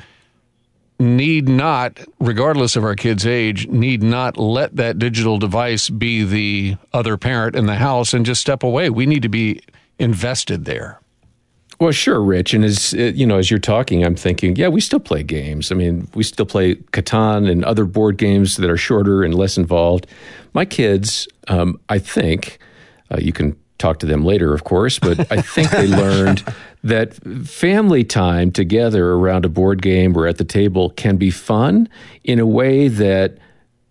need 0.99 1.49
not, 1.49 1.99
regardless 2.21 2.77
of 2.77 2.85
our 2.85 2.95
kid's 2.95 3.25
age, 3.27 3.67
need 3.67 4.01
not 4.01 4.37
let 4.37 4.77
that 4.77 4.99
digital 4.99 5.37
device 5.37 5.89
be 5.89 6.23
the 6.23 6.77
other 6.93 7.17
parent 7.17 7.57
in 7.57 7.65
the 7.65 7.75
house 7.75 8.13
and 8.13 8.25
just 8.25 8.39
step 8.39 8.63
away. 8.63 8.89
We 8.89 9.05
need 9.05 9.23
to 9.23 9.29
be 9.29 9.61
invested 9.99 10.65
there. 10.65 10.99
Well, 11.79 11.91
sure, 11.91 12.21
Rich. 12.21 12.53
And 12.55 12.65
as 12.65 12.93
uh, 12.95 13.11
you 13.13 13.25
know, 13.25 13.37
as 13.37 13.51
you're 13.51 13.59
talking, 13.59 14.03
I'm 14.03 14.15
thinking, 14.15 14.55
yeah, 14.55 14.67
we 14.67 14.81
still 14.81 14.99
play 14.99 15.21
games. 15.21 15.71
I 15.71 15.75
mean, 15.75 16.07
we 16.15 16.23
still 16.23 16.45
play 16.45 16.75
Catan 16.75 17.49
and 17.49 17.63
other 17.63 17.85
board 17.85 18.17
games 18.17 18.57
that 18.57 18.69
are 18.69 18.77
shorter 18.77 19.23
and 19.23 19.35
less 19.35 19.57
involved. 19.57 20.07
My 20.53 20.65
kids, 20.65 21.27
um, 21.49 21.79
I 21.89 21.99
think, 21.99 22.57
uh, 23.11 23.17
you 23.19 23.31
can 23.31 23.55
talk 23.77 23.99
to 23.99 24.07
them 24.07 24.25
later, 24.25 24.55
of 24.55 24.63
course, 24.63 24.97
but 24.97 25.31
I 25.31 25.41
think 25.41 25.69
they 25.69 25.85
learned 26.03 26.43
that 26.83 27.13
family 27.45 28.03
time 28.03 28.51
together 28.51 29.11
around 29.11 29.45
a 29.45 29.49
board 29.49 29.83
game 29.83 30.17
or 30.17 30.25
at 30.25 30.37
the 30.37 30.43
table 30.43 30.89
can 30.91 31.17
be 31.17 31.29
fun 31.29 31.87
in 32.23 32.39
a 32.39 32.45
way 32.45 32.87
that 32.87 33.37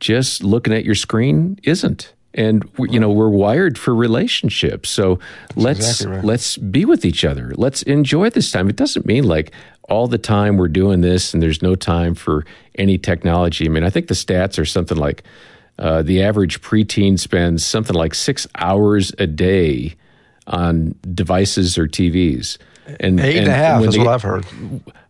just 0.01 0.43
looking 0.43 0.75
at 0.75 0.85
your 0.85 0.95
screen 0.97 1.59
isn't 1.63 2.13
and 2.37 2.69
you 2.79 3.01
know 3.01 3.11
we're 3.11 3.29
wired 3.29 3.79
for 3.79 3.95
relationships. 3.95 4.91
So 4.91 5.19
That's 5.49 5.57
let's 5.57 5.79
exactly 5.79 6.17
right. 6.17 6.25
let's 6.25 6.57
be 6.59 6.85
with 6.85 7.05
each 7.05 7.25
other. 7.25 7.53
Let's 7.57 7.83
enjoy 7.83 8.31
this 8.31 8.51
time. 8.53 8.69
It 8.69 8.77
doesn't 8.77 9.07
mean 9.07 9.25
like 9.25 9.53
all 9.89 10.07
the 10.09 10.19
time 10.19 10.57
we're 10.57 10.69
doing 10.69 11.01
this 11.01 11.33
and 11.33 11.43
there's 11.43 11.63
no 11.63 11.75
time 11.75 12.15
for 12.15 12.45
any 12.77 12.99
technology. 12.99 13.67
I 13.67 13.69
mean 13.69 13.85
i 13.85 13.91
think 13.91 14.09
the 14.09 14.15
stats 14.15 14.59
are 14.59 14.65
something 14.65 14.99
like 14.99 15.23
uh, 15.79 16.03
the 16.03 16.23
average 16.23 16.63
preteen 16.63 17.19
spends 17.19 17.65
something 17.65 17.95
like 17.95 18.15
six 18.15 18.47
hours 18.57 19.13
a 19.19 19.27
day 19.27 19.95
on 20.47 20.95
devices 21.15 21.77
or 21.77 21.87
tvs 21.87 22.57
and 23.01 23.21
eight 23.21 23.37
and, 23.37 23.47
and 23.47 23.49
a 23.49 23.55
half 23.55 23.83
is 23.83 23.95
they, 23.95 23.99
what 23.99 24.09
I've 24.09 24.23
heard. 24.23 24.47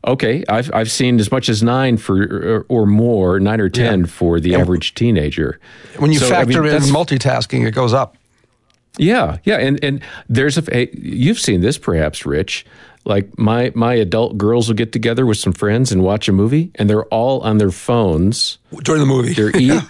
Okay, 0.07 0.45
I've 0.49 0.73
I've 0.73 0.91
seen 0.91 1.19
as 1.19 1.31
much 1.31 1.49
as 1.49 1.63
nine 1.63 1.97
for 1.97 2.65
or 2.69 2.87
more, 2.87 3.41
nine 3.41 3.61
or 3.61 3.69
ten 3.69 4.01
yeah. 4.01 4.07
for 4.07 4.41
the 4.41 4.55
average 4.55 4.95
teenager. 4.95 5.61
When 5.99 6.13
you 6.13 6.19
so, 6.19 6.29
factor 6.29 6.63
I 6.63 6.67
mean, 6.67 6.75
in 6.75 6.83
multitasking, 6.83 7.67
it 7.67 7.73
goes 7.73 7.93
up. 7.93 8.17
Yeah, 8.99 9.39
yeah, 9.45 9.57
and 9.57 9.83
and 9.85 10.03
there's 10.29 10.57
a 10.59 10.89
you've 10.97 11.39
seen 11.39 11.61
this 11.61 11.79
perhaps, 11.79 12.25
Rich. 12.25 12.65
Like 13.05 13.39
my 13.39 13.71
my 13.75 13.95
adult 13.95 14.37
girls 14.37 14.69
will 14.69 14.75
get 14.75 14.93
together 14.93 15.27
with 15.27 15.39
some 15.39 15.53
friends 15.53 15.93
and 15.93 16.03
watch 16.03 16.29
a 16.29 16.33
movie, 16.33 16.73
and 16.75 16.91
they're 16.91 17.05
all 17.07 17.41
on 17.41 17.59
their 17.59 17.71
phones 17.71 18.59
during 18.83 19.01
the 19.01 19.07
movie. 19.07 19.33
They're 19.33 19.57
eat, 19.57 19.83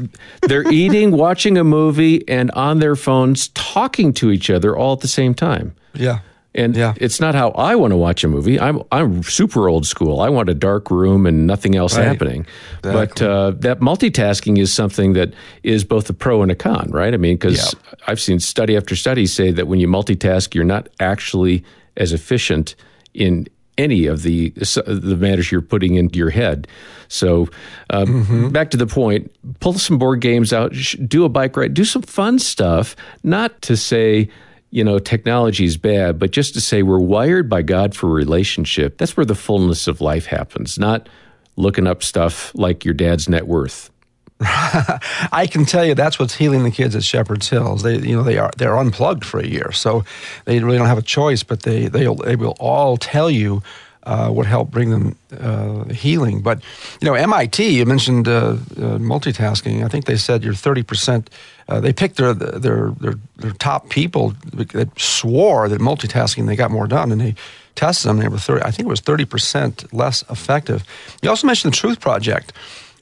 they're 0.42 0.70
eating, 0.70 1.12
watching 1.12 1.56
a 1.56 1.64
movie, 1.64 2.28
and 2.28 2.50
on 2.50 2.78
their 2.78 2.96
phones, 2.96 3.48
talking 3.48 4.12
to 4.14 4.30
each 4.30 4.50
other 4.50 4.76
all 4.76 4.92
at 4.92 5.00
the 5.00 5.08
same 5.08 5.34
time. 5.34 5.74
Yeah. 5.94 6.20
And 6.56 6.74
yeah. 6.74 6.94
it's 6.96 7.20
not 7.20 7.34
how 7.34 7.50
I 7.50 7.76
want 7.76 7.92
to 7.92 7.96
watch 7.96 8.24
a 8.24 8.28
movie. 8.28 8.58
I'm 8.58 8.82
I'm 8.90 9.22
super 9.22 9.68
old 9.68 9.86
school. 9.86 10.20
I 10.20 10.30
want 10.30 10.48
a 10.48 10.54
dark 10.54 10.90
room 10.90 11.26
and 11.26 11.46
nothing 11.46 11.76
else 11.76 11.96
right. 11.96 12.06
happening. 12.06 12.46
Exactly. 12.78 12.92
But 12.92 13.22
uh, 13.22 13.50
that 13.58 13.80
multitasking 13.80 14.58
is 14.58 14.72
something 14.72 15.12
that 15.12 15.34
is 15.62 15.84
both 15.84 16.08
a 16.08 16.14
pro 16.14 16.42
and 16.42 16.50
a 16.50 16.54
con, 16.54 16.90
right? 16.90 17.12
I 17.12 17.18
mean, 17.18 17.36
because 17.36 17.74
yeah. 17.74 17.96
I've 18.06 18.20
seen 18.20 18.40
study 18.40 18.76
after 18.76 18.96
study 18.96 19.26
say 19.26 19.52
that 19.52 19.68
when 19.68 19.80
you 19.80 19.86
multitask, 19.86 20.54
you're 20.54 20.64
not 20.64 20.88
actually 20.98 21.62
as 21.96 22.12
efficient 22.12 22.74
in 23.12 23.46
any 23.78 24.06
of 24.06 24.22
the 24.22 24.50
the 24.50 25.16
matters 25.18 25.52
you're 25.52 25.60
putting 25.60 25.94
into 25.94 26.18
your 26.18 26.30
head. 26.30 26.66
So, 27.08 27.48
um, 27.90 28.24
mm-hmm. 28.24 28.48
back 28.48 28.70
to 28.70 28.76
the 28.76 28.86
point: 28.86 29.30
pull 29.60 29.74
some 29.74 29.98
board 29.98 30.20
games 30.20 30.52
out, 30.52 30.74
do 31.06 31.24
a 31.24 31.28
bike 31.28 31.56
ride, 31.56 31.74
do 31.74 31.84
some 31.84 32.02
fun 32.02 32.38
stuff. 32.38 32.96
Not 33.22 33.60
to 33.62 33.76
say 33.76 34.30
you 34.76 34.84
know, 34.84 34.98
technology 34.98 35.64
is 35.64 35.78
bad, 35.78 36.18
but 36.18 36.32
just 36.32 36.52
to 36.52 36.60
say 36.60 36.82
we're 36.82 36.98
wired 36.98 37.48
by 37.48 37.62
God 37.62 37.96
for 37.96 38.10
relationship, 38.10 38.98
that's 38.98 39.16
where 39.16 39.24
the 39.24 39.34
fullness 39.34 39.88
of 39.88 40.02
life 40.02 40.26
happens, 40.26 40.78
not 40.78 41.08
looking 41.56 41.86
up 41.86 42.02
stuff 42.02 42.54
like 42.54 42.84
your 42.84 42.92
dad's 42.92 43.26
net 43.26 43.46
worth. 43.46 43.88
I 44.40 45.48
can 45.50 45.64
tell 45.64 45.82
you 45.82 45.94
that's 45.94 46.18
what's 46.18 46.34
healing 46.34 46.62
the 46.62 46.70
kids 46.70 46.94
at 46.94 47.04
Shepherd's 47.04 47.48
Hills. 47.48 47.84
They, 47.84 47.96
you 48.00 48.16
know, 48.16 48.22
they 48.22 48.36
are 48.36 48.50
they're 48.58 48.76
unplugged 48.76 49.24
for 49.24 49.40
a 49.40 49.46
year, 49.46 49.72
so 49.72 50.04
they 50.44 50.58
really 50.58 50.76
don't 50.76 50.88
have 50.88 50.98
a 50.98 51.02
choice. 51.02 51.42
But 51.42 51.62
they 51.62 51.88
they 51.88 52.06
they 52.14 52.36
will 52.36 52.54
all 52.60 52.98
tell 52.98 53.30
you 53.30 53.62
uh, 54.06 54.30
what 54.30 54.46
helped 54.46 54.70
bring 54.70 54.90
them 54.90 55.16
uh, 55.38 55.84
healing. 55.92 56.40
But 56.40 56.62
you 57.00 57.06
know, 57.06 57.14
MIT, 57.14 57.68
you 57.68 57.84
mentioned 57.84 58.28
uh, 58.28 58.38
uh, 58.38 58.54
multitasking. 58.98 59.84
I 59.84 59.88
think 59.88 60.06
they 60.06 60.16
said 60.16 60.42
you're 60.42 60.54
30 60.54 60.82
percent 60.82 61.30
uh, 61.68 61.80
they 61.80 61.92
picked 61.92 62.16
their, 62.16 62.32
their, 62.32 62.90
their 62.90 63.14
their 63.36 63.50
top 63.52 63.88
people 63.90 64.34
that 64.52 64.88
swore 64.98 65.68
that 65.68 65.80
multitasking 65.80 66.46
they 66.46 66.56
got 66.56 66.70
more 66.70 66.86
done, 66.86 67.10
and 67.10 67.20
they 67.20 67.34
tested 67.74 68.08
them. 68.08 68.18
They 68.18 68.28
were 68.28 68.38
30, 68.38 68.62
I 68.62 68.70
think 68.70 68.86
it 68.86 68.90
was 68.90 69.00
thirty 69.00 69.24
percent 69.24 69.92
less 69.92 70.22
effective. 70.30 70.84
You 71.22 71.30
also 71.30 71.46
mentioned 71.46 71.72
the 71.72 71.76
Truth 71.76 72.00
Project, 72.00 72.52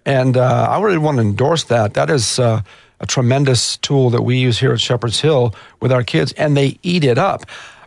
and 0.06 0.36
uh, 0.38 0.68
I 0.70 0.80
really 0.80 0.98
want 0.98 1.18
to 1.18 1.22
endorse 1.22 1.64
that. 1.64 1.92
That 1.94 2.08
is 2.08 2.38
a 2.38 2.64
tremendous 3.06 3.76
tool 3.78 4.08
that 4.10 4.22
we 4.22 4.38
use 4.38 4.58
here 4.58 4.72
at 4.72 4.80
Shepherd's 4.80 5.20
Hill 5.20 5.54
with 5.80 5.92
our 5.92 6.02
kids, 6.02 6.32
and 6.32 6.56
they 6.56 6.78
eat 6.82 7.04
it 7.04 7.18
up. 7.18 7.44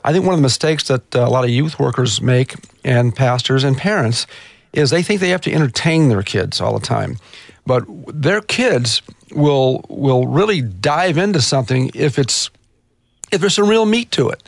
I 0.07 0.13
think 0.13 0.23
one 0.23 0.33
of 0.33 0.39
the 0.39 0.43
mistakes 0.43 0.87
that 0.87 1.13
uh, 1.13 1.27
a 1.27 1.29
lot 1.29 1.43
of 1.43 1.49
youth 1.49 1.79
workers 1.79 2.21
make, 2.21 2.55
and 2.85 3.13
pastors 3.13 3.65
and 3.65 3.77
parents, 3.77 4.25
is 4.71 4.89
they 4.89 5.03
think 5.03 5.19
they 5.19 5.31
have 5.31 5.41
to 5.41 5.51
entertain 5.51 6.07
their 6.07 6.23
kids 6.23 6.61
all 6.61 6.79
the 6.79 6.85
time, 6.85 7.17
but 7.65 7.83
their 8.07 8.39
kids 8.39 9.01
will 9.31 9.85
will 9.89 10.25
really 10.25 10.61
dive 10.61 11.17
into 11.17 11.41
something 11.41 11.91
if 11.93 12.17
it's 12.17 12.49
if 13.33 13.41
there's 13.41 13.55
some 13.55 13.67
real 13.67 13.85
meat 13.85 14.09
to 14.11 14.29
it. 14.29 14.41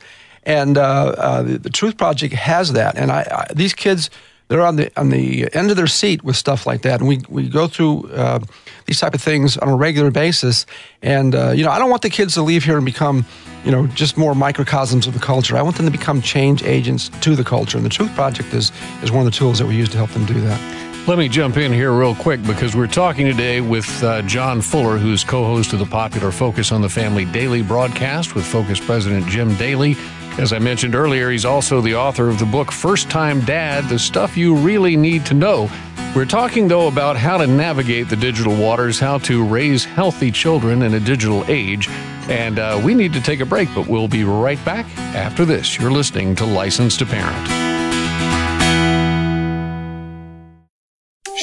And 0.43 0.78
uh, 0.78 0.82
uh, 1.17 1.41
the, 1.43 1.58
the, 1.58 1.69
Truth 1.69 1.98
Project 1.98 2.34
has 2.34 2.72
that. 2.72 2.98
And 2.98 3.12
I, 3.12 3.28
I, 3.30 3.54
these 3.54 3.74
kids, 3.74 4.10
they're 4.49 4.65
on 4.65 4.75
the 4.75 4.91
on 4.99 5.09
the 5.09 5.47
end 5.55 5.71
of 5.71 5.77
their 5.77 5.88
seat 5.88 6.23
with 6.23 6.35
stuff 6.35 6.67
like 6.67 6.81
that. 6.81 6.99
And 6.99 7.07
we 7.07 7.21
we 7.29 7.47
go 7.47 7.67
through 7.67 8.12
uh, 8.12 8.39
these 8.85 8.99
type 8.99 9.13
of 9.13 9.21
things 9.21 9.57
on 9.57 9.69
a 9.69 9.75
regular 9.75 10.12
basis. 10.12 10.65
And 11.01 11.33
uh, 11.33 11.51
you 11.51 11.63
know, 11.63 11.71
I 11.71 11.79
don't 11.79 11.89
want 11.89 12.01
the 12.01 12.09
kids 12.09 12.33
to 12.33 12.41
leave 12.41 12.65
here 12.65 12.75
and 12.75 12.85
become 12.85 13.25
you 13.63 13.71
know 13.71 13.88
just 13.88 14.17
more 14.17 14.35
microcosms 14.35 15.07
of 15.07 15.13
the 15.13 15.19
culture. 15.19 15.55
I 15.55 15.62
want 15.62 15.77
them 15.77 15.85
to 15.85 15.91
become 15.91 16.21
change 16.21 16.63
agents 16.63 17.09
to 17.21 17.35
the 17.35 17.43
culture. 17.43 17.77
And 17.77 17.85
the 17.85 17.91
Truth 17.91 18.13
Project 18.15 18.53
is 18.53 18.71
is 19.03 19.12
one 19.12 19.25
of 19.25 19.31
the 19.31 19.38
tools 19.38 19.59
that 19.59 19.67
we 19.67 19.75
use 19.75 19.89
to 19.89 19.97
help 19.97 20.09
them 20.12 20.25
do 20.25 20.39
that. 20.41 20.59
Let 21.07 21.17
me 21.17 21.29
jump 21.29 21.57
in 21.57 21.71
here 21.71 21.91
real 21.91 22.13
quick 22.13 22.43
because 22.43 22.75
we're 22.75 22.85
talking 22.85 23.25
today 23.25 23.62
with 23.62 24.03
uh, 24.03 24.21
John 24.23 24.62
Fuller, 24.62 24.97
who's 24.97 25.23
co 25.23 25.45
host 25.45 25.73
of 25.73 25.79
the 25.79 25.85
popular 25.85 26.31
Focus 26.31 26.71
on 26.71 26.81
the 26.81 26.89
Family 26.89 27.25
Daily 27.25 27.62
broadcast 27.62 28.35
with 28.35 28.45
Focus 28.45 28.79
President 28.79 29.27
Jim 29.27 29.55
Daly. 29.55 29.95
As 30.39 30.54
I 30.54 30.60
mentioned 30.60 30.95
earlier, 30.95 31.30
he's 31.30 31.43
also 31.43 31.82
the 31.82 31.95
author 31.95 32.30
of 32.30 32.39
the 32.39 32.45
book 32.45 32.71
First 32.71 33.10
Time 33.10 33.41
Dad 33.41 33.89
The 33.89 33.99
Stuff 33.99 34.38
You 34.38 34.56
Really 34.56 34.95
Need 34.95 35.25
to 35.25 35.34
Know. 35.34 35.69
We're 36.15 36.23
talking, 36.23 36.69
though, 36.69 36.88
about 36.88 37.17
how 37.17 37.38
to 37.38 37.45
navigate 37.45 38.08
the 38.08 38.15
digital 38.15 38.56
waters, 38.56 39.02
how 39.02 39.17
to 39.17 39.45
raise 39.45 39.84
healthy 39.84 40.32
children 40.32 40.84
in 40.84 40.93
a 40.93 40.99
digital 41.02 41.43
age. 41.49 41.89
And 42.30 42.58
uh, 42.58 42.82
we 42.82 42.93
need 42.93 43.12
to 43.13 43.21
take 43.21 43.41
a 43.41 43.45
break, 43.45 43.67
but 43.75 43.88
we'll 43.88 44.08
be 44.08 44.23
right 44.23 44.63
back 44.63 44.86
after 45.13 45.43
this. 45.43 45.78
You're 45.78 45.91
listening 45.91 46.36
to 46.38 46.45
License 46.45 46.95
to 46.97 47.06
Parent. 47.06 47.68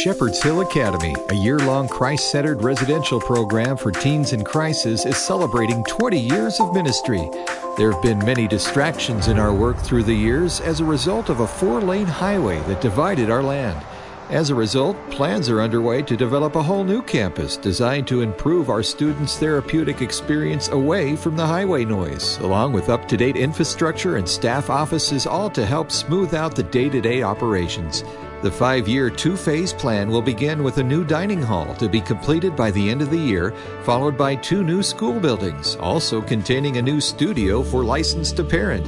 Shepherd's 0.06 0.40
Hill 0.40 0.60
Academy, 0.60 1.16
a 1.30 1.34
year 1.34 1.58
long 1.58 1.88
Christ 1.88 2.30
centered 2.30 2.62
residential 2.62 3.18
program 3.18 3.76
for 3.76 3.90
teens 3.90 4.32
in 4.32 4.44
crisis, 4.44 5.04
is 5.04 5.16
celebrating 5.16 5.82
20 5.82 6.16
years 6.16 6.60
of 6.60 6.72
ministry. 6.72 7.28
There 7.76 7.90
have 7.90 8.00
been 8.02 8.20
many 8.20 8.46
distractions 8.46 9.26
in 9.26 9.36
our 9.36 9.52
work 9.52 9.76
through 9.78 10.04
the 10.04 10.14
years 10.14 10.60
as 10.60 10.78
a 10.78 10.84
result 10.84 11.28
of 11.28 11.40
a 11.40 11.46
four 11.48 11.80
lane 11.80 12.06
highway 12.06 12.60
that 12.68 12.80
divided 12.80 13.30
our 13.30 13.42
land. 13.42 13.84
As 14.30 14.50
a 14.50 14.54
result, 14.54 14.96
plans 15.10 15.48
are 15.48 15.60
underway 15.60 16.02
to 16.02 16.16
develop 16.16 16.54
a 16.54 16.62
whole 16.62 16.84
new 16.84 17.02
campus 17.02 17.56
designed 17.56 18.06
to 18.06 18.20
improve 18.20 18.70
our 18.70 18.84
students' 18.84 19.36
therapeutic 19.38 20.02
experience 20.02 20.68
away 20.68 21.16
from 21.16 21.36
the 21.36 21.46
highway 21.46 21.84
noise, 21.84 22.38
along 22.38 22.72
with 22.72 22.90
up 22.90 23.08
to 23.08 23.16
date 23.16 23.34
infrastructure 23.34 24.18
and 24.18 24.28
staff 24.28 24.70
offices, 24.70 25.26
all 25.26 25.50
to 25.50 25.66
help 25.66 25.90
smooth 25.90 26.32
out 26.32 26.54
the 26.54 26.62
day 26.62 26.88
to 26.88 27.00
day 27.00 27.24
operations. 27.24 28.04
The 28.42 28.50
five 28.50 28.86
year, 28.86 29.08
two 29.08 29.34
phase 29.34 29.72
plan 29.72 30.10
will 30.10 30.20
begin 30.20 30.62
with 30.62 30.76
a 30.76 30.82
new 30.82 31.04
dining 31.04 31.40
hall 31.40 31.74
to 31.76 31.88
be 31.88 32.02
completed 32.02 32.54
by 32.54 32.70
the 32.70 32.90
end 32.90 33.00
of 33.00 33.10
the 33.10 33.18
year, 33.18 33.54
followed 33.82 34.16
by 34.16 34.36
two 34.36 34.62
new 34.62 34.82
school 34.82 35.18
buildings, 35.18 35.76
also 35.76 36.20
containing 36.20 36.76
a 36.76 36.82
new 36.82 37.00
studio 37.00 37.62
for 37.62 37.82
licensed 37.82 38.36
parent. 38.48 38.86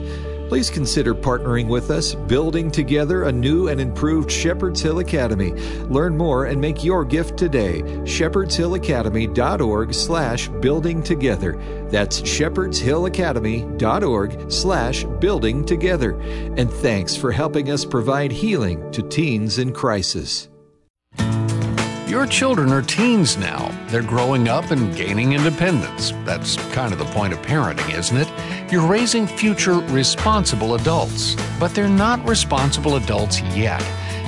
Please 0.49 0.71
consider 0.71 1.15
partnering 1.15 1.69
with 1.69 1.91
us, 1.91 2.15
building 2.15 2.71
together 2.71 3.25
a 3.25 3.33
new 3.33 3.69
and 3.69 3.79
improved 3.81 4.31
Shepherd's 4.31 4.81
Hill 4.81 5.01
Academy. 5.01 5.51
Learn 5.89 6.17
more 6.17 6.47
and 6.47 6.59
make 6.59 6.83
your 6.83 7.05
gift 7.05 7.37
today. 7.37 7.83
shepherdshillacademy.org 7.83 9.93
slash 9.93 10.49
building 10.49 11.03
together. 11.03 11.59
That's 11.91 12.23
shepherdshillacademy.org 12.23 14.51
slash 14.51 15.05
building 15.05 15.67
together. 15.67 16.19
And 16.21 16.73
thanks 16.73 17.15
for 17.15 17.31
helping 17.31 17.71
us 17.71 17.85
provide 17.85 18.33
healing 18.33 18.91
to 18.93 19.03
teens 19.03 19.59
in 19.59 19.75
crisis. 19.75 20.49
Your 22.09 22.27
children 22.27 22.73
are 22.73 22.81
teens 22.81 23.37
now. 23.37 23.71
They're 23.89 24.03
growing 24.03 24.49
up 24.49 24.71
and 24.71 24.97
gaining 24.97 25.35
independence. 25.35 26.13
That's 26.25 26.57
kind 26.73 26.95
of 26.95 26.99
the 26.99 27.05
point 27.05 27.35
of 27.35 27.43
parenting, 27.43 27.95
isn't 27.95 28.17
it? 28.17 28.27
You're 28.70 28.87
raising 28.87 29.26
future 29.26 29.78
responsible 29.78 30.74
adults, 30.74 31.37
but 31.59 31.74
they're 31.74 31.88
not 31.88 32.22
responsible 32.28 32.96
adults 32.96 33.40
yet. 33.57 33.83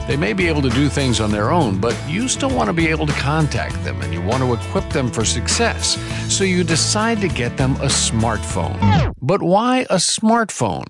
They 0.09 0.17
may 0.17 0.33
be 0.33 0.49
able 0.49 0.63
to 0.63 0.71
do 0.71 0.89
things 0.89 1.21
on 1.21 1.31
their 1.31 1.51
own, 1.51 1.79
but 1.79 1.95
you 2.09 2.27
still 2.27 2.49
want 2.49 2.69
to 2.69 2.73
be 2.73 2.89
able 2.89 3.07
to 3.07 3.13
contact 3.13 3.85
them 3.85 4.01
and 4.01 4.15
you 4.15 4.23
want 4.23 4.43
to 4.43 4.55
equip 4.55 4.89
them 4.95 5.11
for 5.11 5.27
success. 5.27 5.99
So 6.35 6.45
you 6.45 6.65
decide 6.65 7.21
to 7.21 7.29
get 7.29 7.59
them 7.59 7.73
a 7.73 7.91
smartphone. 7.91 9.13
But 9.21 9.43
why 9.43 9.81
a 9.91 9.97
smartphone? 9.97 10.87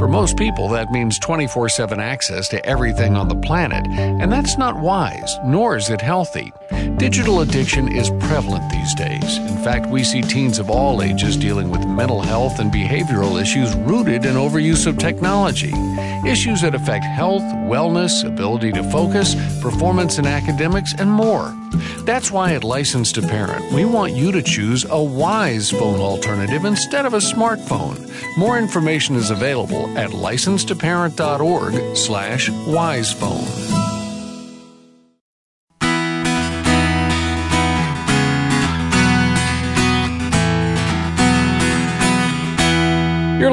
For 0.00 0.08
most 0.08 0.38
people, 0.38 0.70
that 0.70 0.90
means 0.90 1.18
24 1.18 1.68
7 1.68 2.00
access 2.00 2.48
to 2.48 2.64
everything 2.64 3.18
on 3.18 3.28
the 3.28 3.34
planet, 3.34 3.86
and 3.86 4.32
that's 4.32 4.56
not 4.56 4.80
wise, 4.80 5.36
nor 5.44 5.76
is 5.76 5.90
it 5.90 6.00
healthy. 6.00 6.54
Digital 6.96 7.42
addiction 7.42 7.86
is 7.94 8.08
prevalent 8.18 8.70
these 8.70 8.94
days. 8.94 9.36
In 9.36 9.62
fact, 9.62 9.90
we 9.90 10.02
see 10.02 10.22
teens 10.22 10.58
of 10.58 10.70
all 10.70 11.02
ages 11.02 11.36
dealing 11.36 11.68
with 11.68 11.84
mental 11.84 12.22
health 12.22 12.60
and 12.60 12.72
behavioral 12.72 13.38
issues 13.38 13.74
rooted 13.76 14.24
in 14.24 14.36
overuse 14.36 14.86
of 14.86 14.96
technology. 14.96 15.72
Issues 16.26 16.60
that 16.60 16.74
affect 16.74 17.04
health, 17.04 17.42
wellness, 17.42 18.24
ability 18.24 18.72
to 18.72 18.82
focus, 18.90 19.34
performance 19.60 20.18
in 20.18 20.26
academics, 20.26 20.92
and 20.98 21.10
more. 21.10 21.56
That's 22.04 22.30
why 22.30 22.52
at 22.54 22.62
Licensed 22.62 23.14
to 23.14 23.22
Parent, 23.22 23.72
we 23.72 23.84
want 23.86 24.12
you 24.12 24.30
to 24.32 24.42
choose 24.42 24.84
a 24.90 25.02
wise 25.02 25.70
phone 25.70 26.00
alternative 26.00 26.64
instead 26.66 27.06
of 27.06 27.14
a 27.14 27.18
smartphone. 27.18 28.10
More 28.36 28.58
information 28.58 29.16
is 29.16 29.30
available 29.30 29.96
at 29.96 30.10
license2parent.org 30.10 31.96
slash 31.96 32.50
wisephone. 32.66 33.89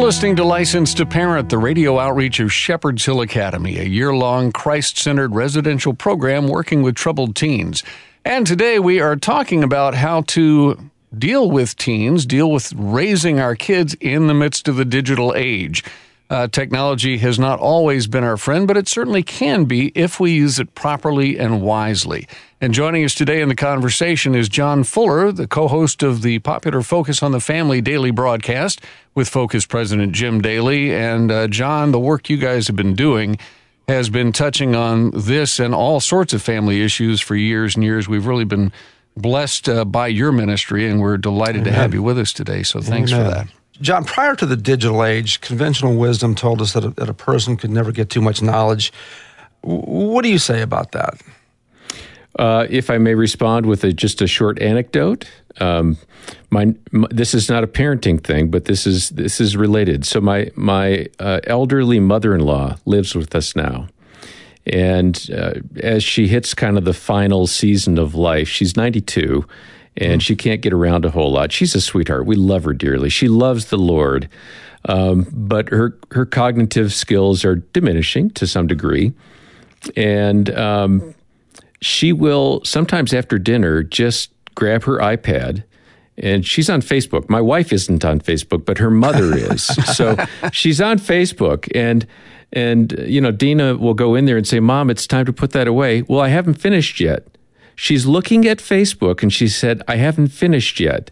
Listening 0.07 0.37
to 0.37 0.43
License 0.45 0.93
to 0.93 1.05
Parent, 1.05 1.49
the 1.49 1.57
radio 1.57 1.99
outreach 1.99 2.39
of 2.39 2.49
Shepherd's 2.49 3.03
Hill 3.03 3.19
Academy, 3.19 3.77
a 3.77 3.83
year 3.83 4.15
long 4.15 4.53
Christ 4.53 4.97
centered 4.97 5.35
residential 5.35 5.93
program 5.93 6.47
working 6.47 6.81
with 6.81 6.95
troubled 6.95 7.35
teens. 7.35 7.83
And 8.23 8.47
today 8.47 8.79
we 8.79 9.01
are 9.01 9.17
talking 9.17 9.65
about 9.65 9.95
how 9.95 10.21
to 10.21 10.79
deal 11.17 11.51
with 11.51 11.75
teens, 11.75 12.25
deal 12.25 12.49
with 12.49 12.71
raising 12.71 13.41
our 13.41 13.53
kids 13.53 13.95
in 13.95 14.27
the 14.27 14.33
midst 14.33 14.69
of 14.69 14.77
the 14.77 14.85
digital 14.85 15.33
age. 15.35 15.83
Uh, 16.29 16.47
technology 16.47 17.17
has 17.19 17.39
not 17.39 17.59
always 17.59 18.05
been 18.05 18.23
our 18.23 18.35
friend, 18.35 18.67
but 18.67 18.75
it 18.75 18.87
certainly 18.87 19.23
can 19.23 19.63
be 19.63 19.93
if 19.95 20.19
we 20.19 20.31
use 20.31 20.59
it 20.59 20.75
properly 20.75 21.39
and 21.39 21.61
wisely. 21.61 22.27
And 22.59 22.73
joining 22.73 23.05
us 23.05 23.13
today 23.13 23.41
in 23.41 23.47
the 23.47 23.55
conversation 23.55 24.35
is 24.35 24.49
John 24.49 24.83
Fuller, 24.83 25.31
the 25.31 25.47
co 25.47 25.67
host 25.67 26.03
of 26.03 26.23
the 26.23 26.39
popular 26.39 26.81
Focus 26.81 27.23
on 27.23 27.31
the 27.31 27.39
Family 27.39 27.79
daily 27.79 28.11
broadcast 28.11 28.81
with 29.15 29.29
Focus 29.29 29.65
President 29.65 30.11
Jim 30.11 30.41
Daly. 30.41 30.93
And 30.93 31.31
uh, 31.31 31.47
John, 31.47 31.91
the 31.91 31.99
work 31.99 32.29
you 32.29 32.37
guys 32.37 32.67
have 32.67 32.75
been 32.75 32.95
doing 32.95 33.37
has 33.87 34.09
been 34.09 34.33
touching 34.33 34.75
on 34.75 35.11
this 35.11 35.59
and 35.59 35.73
all 35.73 36.01
sorts 36.01 36.33
of 36.33 36.41
family 36.41 36.81
issues 36.81 37.21
for 37.21 37.35
years 37.35 37.75
and 37.75 37.85
years. 37.85 38.09
We've 38.09 38.27
really 38.27 38.43
been 38.43 38.73
blessed 39.15 39.69
uh, 39.69 39.85
by 39.85 40.07
your 40.07 40.33
ministry, 40.33 40.89
and 40.89 40.99
we're 40.99 41.17
delighted 41.17 41.61
Amen. 41.61 41.73
to 41.73 41.79
have 41.79 41.93
you 41.93 42.03
with 42.03 42.19
us 42.19 42.33
today. 42.33 42.63
So 42.63 42.81
thanks 42.81 43.13
Amen. 43.13 43.25
for 43.25 43.31
that. 43.31 43.47
John, 43.81 44.05
prior 44.05 44.35
to 44.35 44.45
the 44.45 44.57
digital 44.57 45.03
age, 45.03 45.41
conventional 45.41 45.95
wisdom 45.95 46.35
told 46.35 46.61
us 46.61 46.73
that 46.73 46.83
a, 46.83 46.89
that 46.91 47.09
a 47.09 47.13
person 47.13 47.57
could 47.57 47.71
never 47.71 47.91
get 47.91 48.09
too 48.09 48.21
much 48.21 48.41
knowledge. 48.41 48.91
What 49.61 50.23
do 50.23 50.29
you 50.29 50.39
say 50.39 50.61
about 50.61 50.91
that? 50.93 51.21
Uh, 52.39 52.67
if 52.69 52.89
I 52.89 52.97
may 52.97 53.15
respond 53.15 53.65
with 53.65 53.83
a, 53.83 53.91
just 53.91 54.21
a 54.21 54.27
short 54.27 54.61
anecdote, 54.61 55.25
um, 55.59 55.97
my, 56.51 56.73
my, 56.91 57.07
this 57.09 57.33
is 57.33 57.49
not 57.49 57.63
a 57.63 57.67
parenting 57.67 58.23
thing, 58.23 58.51
but 58.51 58.65
this 58.65 58.85
is 58.85 59.09
this 59.09 59.41
is 59.41 59.57
related. 59.57 60.05
So 60.05 60.21
my 60.21 60.51
my 60.55 61.07
uh, 61.19 61.39
elderly 61.45 61.99
mother 61.99 62.35
in 62.35 62.41
law 62.41 62.75
lives 62.85 63.15
with 63.15 63.33
us 63.35 63.55
now, 63.55 63.87
and 64.67 65.29
uh, 65.35 65.53
as 65.81 66.03
she 66.03 66.27
hits 66.27 66.53
kind 66.53 66.77
of 66.77 66.85
the 66.85 66.93
final 66.93 67.47
season 67.47 67.97
of 67.97 68.13
life, 68.13 68.47
she's 68.47 68.77
ninety 68.77 69.01
two, 69.01 69.47
and 69.97 70.21
mm. 70.21 70.23
she 70.23 70.35
can't 70.35 70.61
get 70.61 70.73
around 70.73 71.05
a 71.05 71.09
whole 71.09 71.31
lot. 71.31 71.51
She's 71.51 71.75
a 71.75 71.81
sweetheart. 71.81 72.25
We 72.25 72.35
love 72.35 72.63
her 72.63 72.73
dearly. 72.73 73.09
She 73.09 73.27
loves 73.27 73.65
the 73.65 73.77
Lord, 73.77 74.29
um, 74.85 75.27
but 75.31 75.69
her 75.69 75.97
her 76.11 76.25
cognitive 76.25 76.93
skills 76.93 77.43
are 77.43 77.55
diminishing 77.55 78.29
to 78.31 78.47
some 78.47 78.67
degree, 78.67 79.13
and 79.95 80.49
um, 80.51 81.13
she 81.81 82.13
will 82.13 82.61
sometimes 82.63 83.13
after 83.13 83.37
dinner 83.37 83.83
just 83.83 84.31
grab 84.55 84.83
her 84.83 84.97
iPad 84.97 85.63
and 86.17 86.45
she's 86.45 86.69
on 86.69 86.81
Facebook. 86.81 87.29
My 87.29 87.41
wife 87.41 87.71
isn't 87.71 88.03
on 88.03 88.19
Facebook, 88.19 88.65
but 88.65 88.79
her 88.79 88.89
mother 88.89 89.35
is. 89.53 89.63
so 89.95 90.15
she's 90.51 90.81
on 90.81 90.97
Facebook 90.97 91.69
and 91.75 92.07
and 92.53 92.93
you 93.05 93.19
know 93.19 93.31
Dena 93.31 93.75
will 93.75 93.93
go 93.93 94.15
in 94.15 94.25
there 94.25 94.37
and 94.37 94.47
say, 94.47 94.59
"Mom, 94.59 94.89
it's 94.89 95.05
time 95.05 95.25
to 95.25 95.33
put 95.33 95.51
that 95.51 95.67
away." 95.67 96.03
Well, 96.03 96.21
I 96.21 96.29
haven't 96.29 96.55
finished 96.55 96.99
yet. 96.99 97.27
She's 97.77 98.05
looking 98.05 98.45
at 98.45 98.57
Facebook 98.57 99.23
and 99.23 99.31
she 99.31 99.47
said, 99.47 99.81
"I 99.87 99.95
haven't 99.95 100.29
finished 100.29 100.81
yet." 100.81 101.11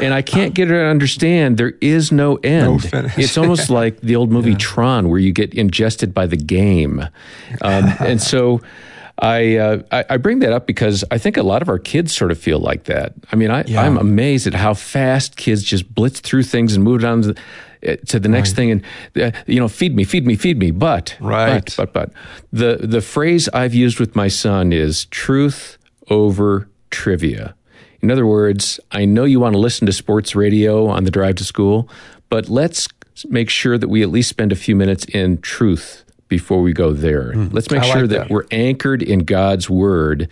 And 0.00 0.12
I 0.12 0.20
can't 0.20 0.52
get 0.52 0.68
her 0.68 0.84
to 0.84 0.90
understand 0.90 1.56
there 1.56 1.74
is 1.80 2.12
no 2.12 2.36
end. 2.36 2.92
No 2.92 3.08
it's 3.16 3.38
almost 3.38 3.70
like 3.80 4.00
the 4.00 4.16
old 4.16 4.30
movie 4.30 4.50
yeah. 4.50 4.58
Tron, 4.58 5.08
where 5.08 5.18
you 5.18 5.32
get 5.32 5.54
ingested 5.54 6.12
by 6.12 6.26
the 6.26 6.36
game. 6.36 7.00
Um, 7.62 7.84
and 8.00 8.20
so 8.20 8.60
I, 9.18 9.56
uh, 9.56 9.82
I, 9.90 10.04
I 10.10 10.16
bring 10.16 10.40
that 10.40 10.52
up 10.52 10.66
because 10.66 11.04
I 11.10 11.18
think 11.18 11.36
a 11.36 11.42
lot 11.42 11.62
of 11.62 11.68
our 11.68 11.78
kids 11.78 12.14
sort 12.14 12.30
of 12.30 12.38
feel 12.38 12.58
like 12.58 12.84
that. 12.84 13.14
I 13.30 13.36
mean, 13.36 13.50
I, 13.50 13.64
yeah. 13.64 13.82
I'm 13.82 13.96
amazed 13.96 14.46
at 14.46 14.54
how 14.54 14.74
fast 14.74 15.36
kids 15.36 15.62
just 15.62 15.94
blitz 15.94 16.20
through 16.20 16.42
things 16.42 16.74
and 16.74 16.84
move 16.84 17.04
on 17.04 17.22
to 17.22 17.32
the, 17.32 17.40
eh, 17.82 17.96
to 18.08 18.18
the 18.18 18.28
next 18.28 18.50
right. 18.50 18.56
thing 18.56 18.70
and 18.70 18.84
uh, 19.16 19.30
you 19.46 19.58
know 19.60 19.68
feed 19.68 19.94
me 19.94 20.04
feed 20.04 20.26
me 20.26 20.36
feed 20.36 20.58
me 20.58 20.70
but 20.70 21.16
right 21.20 21.74
but, 21.76 21.92
but 21.92 22.12
but 22.12 22.12
the 22.52 22.86
the 22.86 23.00
phrase 23.00 23.48
i've 23.52 23.74
used 23.74 23.98
with 23.98 24.14
my 24.14 24.28
son 24.28 24.72
is 24.72 25.06
truth 25.06 25.78
over 26.12 26.68
trivia 26.90 27.54
in 28.00 28.10
other 28.10 28.26
words 28.26 28.78
i 28.90 29.04
know 29.04 29.24
you 29.24 29.40
want 29.40 29.54
to 29.54 29.58
listen 29.58 29.86
to 29.86 29.92
sports 29.92 30.34
radio 30.34 30.86
on 30.86 31.04
the 31.04 31.10
drive 31.10 31.34
to 31.34 31.44
school 31.44 31.88
but 32.28 32.48
let's 32.48 32.88
make 33.28 33.50
sure 33.50 33.78
that 33.78 33.88
we 33.88 34.02
at 34.02 34.08
least 34.08 34.28
spend 34.28 34.52
a 34.52 34.56
few 34.56 34.74
minutes 34.76 35.04
in 35.06 35.40
truth 35.40 36.04
before 36.28 36.62
we 36.62 36.72
go 36.72 36.92
there. 36.94 37.32
Mm, 37.34 37.52
Let's 37.52 37.70
make 37.70 37.82
I 37.82 37.86
sure 37.86 38.00
like 38.02 38.10
that. 38.10 38.18
that. 38.20 38.30
we're 38.30 38.46
anchored 38.50 39.02
in 39.02 39.20
God's 39.20 39.68
word, 39.68 40.30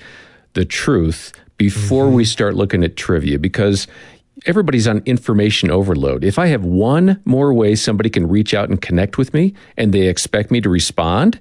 the 0.54 0.64
truth, 0.64 1.32
before 1.58 2.06
mm-hmm. 2.06 2.14
we 2.14 2.24
start 2.24 2.54
looking 2.54 2.82
at 2.82 2.96
trivia 2.96 3.38
because 3.38 3.86
everybody's 4.46 4.88
on 4.88 5.02
information 5.04 5.70
overload. 5.70 6.24
If 6.24 6.38
I 6.38 6.46
have 6.46 6.64
one 6.64 7.20
more 7.26 7.52
way 7.52 7.74
somebody 7.74 8.08
can 8.08 8.26
reach 8.26 8.54
out 8.54 8.70
and 8.70 8.80
connect 8.80 9.18
with 9.18 9.34
me 9.34 9.52
and 9.76 9.92
they 9.92 10.08
expect 10.08 10.50
me 10.50 10.62
to 10.62 10.70
respond, 10.70 11.38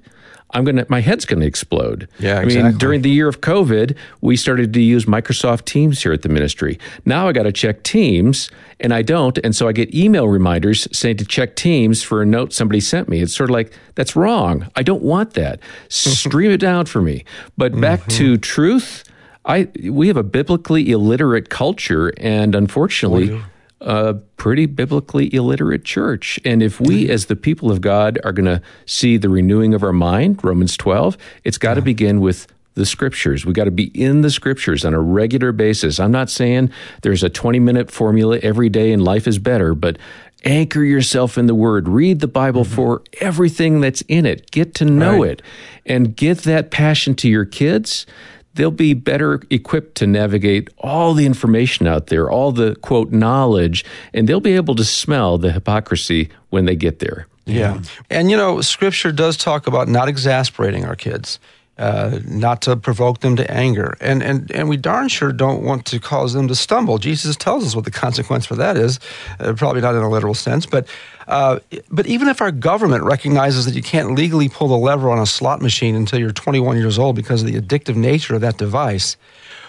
I'm 0.52 0.64
gonna 0.64 0.86
my 0.88 1.00
head's 1.00 1.24
gonna 1.24 1.44
explode. 1.44 2.08
Yeah, 2.18 2.38
I 2.38 2.42
exactly. 2.42 2.70
mean, 2.70 2.78
during 2.78 3.02
the 3.02 3.10
year 3.10 3.28
of 3.28 3.40
COVID, 3.40 3.96
we 4.20 4.36
started 4.36 4.72
to 4.74 4.80
use 4.80 5.04
Microsoft 5.04 5.64
Teams 5.64 6.02
here 6.02 6.12
at 6.12 6.22
the 6.22 6.28
ministry. 6.28 6.78
Now 7.04 7.28
I 7.28 7.32
got 7.32 7.44
to 7.44 7.52
check 7.52 7.82
Teams, 7.82 8.50
and 8.80 8.92
I 8.92 9.02
don't, 9.02 9.38
and 9.38 9.54
so 9.54 9.68
I 9.68 9.72
get 9.72 9.94
email 9.94 10.28
reminders 10.28 10.88
saying 10.96 11.18
to 11.18 11.24
check 11.24 11.56
Teams 11.56 12.02
for 12.02 12.22
a 12.22 12.26
note 12.26 12.52
somebody 12.52 12.80
sent 12.80 13.08
me. 13.08 13.20
It's 13.20 13.34
sort 13.34 13.50
of 13.50 13.54
like 13.54 13.72
that's 13.94 14.16
wrong. 14.16 14.68
I 14.76 14.82
don't 14.82 15.02
want 15.02 15.34
that. 15.34 15.60
Stream 15.88 16.50
it 16.50 16.58
down 16.58 16.86
for 16.86 17.00
me. 17.00 17.24
But 17.56 17.80
back 17.80 18.00
mm-hmm. 18.00 18.18
to 18.18 18.36
truth. 18.36 19.04
I 19.46 19.68
we 19.88 20.08
have 20.08 20.18
a 20.18 20.22
biblically 20.22 20.90
illiterate 20.90 21.48
culture, 21.48 22.12
and 22.18 22.54
unfortunately, 22.54 23.40
a 23.80 24.14
pretty 24.36 24.66
biblically 24.66 25.32
illiterate 25.34 25.84
church. 25.84 26.38
And 26.44 26.62
if 26.62 26.80
we, 26.80 27.08
as 27.08 27.26
the 27.26 27.36
people 27.36 27.70
of 27.70 27.80
God, 27.80 28.18
are 28.24 28.32
going 28.32 28.46
to 28.46 28.62
see 28.86 29.16
the 29.16 29.28
renewing 29.28 29.72
of 29.74 29.82
our 29.82 29.92
mind, 29.92 30.42
Romans 30.44 30.76
12, 30.76 31.16
it's 31.44 31.58
got 31.58 31.74
to 31.74 31.82
begin 31.82 32.20
with 32.20 32.46
the 32.74 32.86
scriptures. 32.86 33.44
We 33.44 33.52
got 33.52 33.64
to 33.64 33.70
be 33.70 33.84
in 34.00 34.20
the 34.20 34.30
scriptures 34.30 34.84
on 34.84 34.94
a 34.94 35.00
regular 35.00 35.52
basis. 35.52 35.98
I'm 35.98 36.12
not 36.12 36.30
saying 36.30 36.70
there's 37.02 37.22
a 37.22 37.28
20 37.28 37.58
minute 37.58 37.90
formula 37.90 38.38
every 38.38 38.68
day 38.68 38.92
and 38.92 39.02
life 39.02 39.26
is 39.26 39.38
better, 39.38 39.74
but 39.74 39.98
anchor 40.44 40.82
yourself 40.82 41.36
in 41.36 41.46
the 41.46 41.54
word. 41.54 41.88
Read 41.88 42.20
the 42.20 42.28
Bible 42.28 42.64
mm-hmm. 42.64 42.74
for 42.74 43.02
everything 43.20 43.80
that's 43.80 44.02
in 44.02 44.24
it. 44.24 44.50
Get 44.50 44.74
to 44.76 44.84
know 44.84 45.22
right. 45.22 45.32
it 45.32 45.42
and 45.84 46.14
give 46.14 46.42
that 46.42 46.70
passion 46.70 47.14
to 47.16 47.28
your 47.28 47.44
kids 47.44 48.06
they'll 48.54 48.70
be 48.70 48.94
better 48.94 49.40
equipped 49.50 49.96
to 49.96 50.06
navigate 50.06 50.68
all 50.78 51.14
the 51.14 51.26
information 51.26 51.86
out 51.86 52.08
there, 52.08 52.30
all 52.30 52.52
the 52.52 52.74
quote 52.76 53.10
knowledge, 53.12 53.84
and 54.12 54.28
they'll 54.28 54.40
be 54.40 54.54
able 54.54 54.74
to 54.74 54.84
smell 54.84 55.38
the 55.38 55.52
hypocrisy 55.52 56.28
when 56.50 56.64
they 56.64 56.76
get 56.76 56.98
there. 56.98 57.26
Yeah. 57.46 57.80
And 58.08 58.30
you 58.30 58.36
know, 58.36 58.60
scripture 58.60 59.12
does 59.12 59.36
talk 59.36 59.66
about 59.66 59.88
not 59.88 60.08
exasperating 60.08 60.84
our 60.84 60.96
kids. 60.96 61.38
Uh, 61.80 62.18
not 62.26 62.60
to 62.60 62.76
provoke 62.76 63.20
them 63.20 63.36
to 63.36 63.50
anger. 63.50 63.96
And, 64.02 64.22
and, 64.22 64.50
and 64.50 64.68
we 64.68 64.76
darn 64.76 65.08
sure 65.08 65.32
don't 65.32 65.62
want 65.62 65.86
to 65.86 65.98
cause 65.98 66.34
them 66.34 66.46
to 66.48 66.54
stumble. 66.54 66.98
Jesus 66.98 67.36
tells 67.36 67.64
us 67.64 67.74
what 67.74 67.86
the 67.86 67.90
consequence 67.90 68.44
for 68.44 68.54
that 68.56 68.76
is, 68.76 69.00
uh, 69.38 69.54
probably 69.54 69.80
not 69.80 69.94
in 69.94 70.02
a 70.02 70.10
literal 70.10 70.34
sense, 70.34 70.66
but, 70.66 70.86
uh, 71.26 71.58
but 71.90 72.06
even 72.06 72.28
if 72.28 72.42
our 72.42 72.50
government 72.50 73.04
recognizes 73.04 73.64
that 73.64 73.74
you 73.74 73.80
can't 73.80 74.14
legally 74.14 74.50
pull 74.50 74.68
the 74.68 74.76
lever 74.76 75.08
on 75.08 75.20
a 75.20 75.24
slot 75.24 75.62
machine 75.62 75.94
until 75.94 76.18
you're 76.18 76.32
21 76.32 76.76
years 76.76 76.98
old 76.98 77.16
because 77.16 77.42
of 77.42 77.50
the 77.50 77.58
addictive 77.58 77.96
nature 77.96 78.34
of 78.34 78.42
that 78.42 78.58
device, 78.58 79.16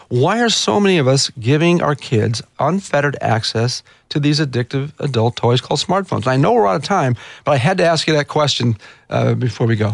why 0.10 0.41
are 0.41 0.50
so 0.50 0.82
many 0.82 0.97
of 0.97 1.08
us 1.08 1.30
giving 1.39 1.82
our 1.82 1.95
kids 1.95 2.41
unfettered 2.60 3.15
access 3.21 3.84
to 4.10 4.19
these 4.19 4.41
addictive 4.41 4.91
adult 5.00 5.38
toys 5.38 5.62
called 5.62 5.80
smartphones? 5.80 6.28
I 6.28 6.36
know 6.36 6.52
we're 6.52 6.67
out 6.67 6.76
of 6.76 6.84
time, 6.84 7.15
but 7.45 7.54
I 7.54 7.58
had 7.58 7.78
to 7.78 7.86
ask 7.86 8.06
you 8.06 8.15
that 8.15 8.28
question 8.28 8.76
uh, 9.10 9.34
before 9.36 9.65
we 9.65 9.78
go. 9.78 9.93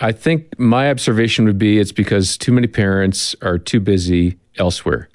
I 0.00 0.12
think 0.12 0.58
my 0.58 0.90
observation 0.90 1.46
would 1.46 1.58
be 1.58 1.78
it's 1.78 1.92
because 1.92 2.36
too 2.36 2.52
many 2.52 2.66
parents 2.66 3.34
are 3.42 3.58
too 3.58 3.80
busy 3.80 4.38
elsewhere. 4.56 5.08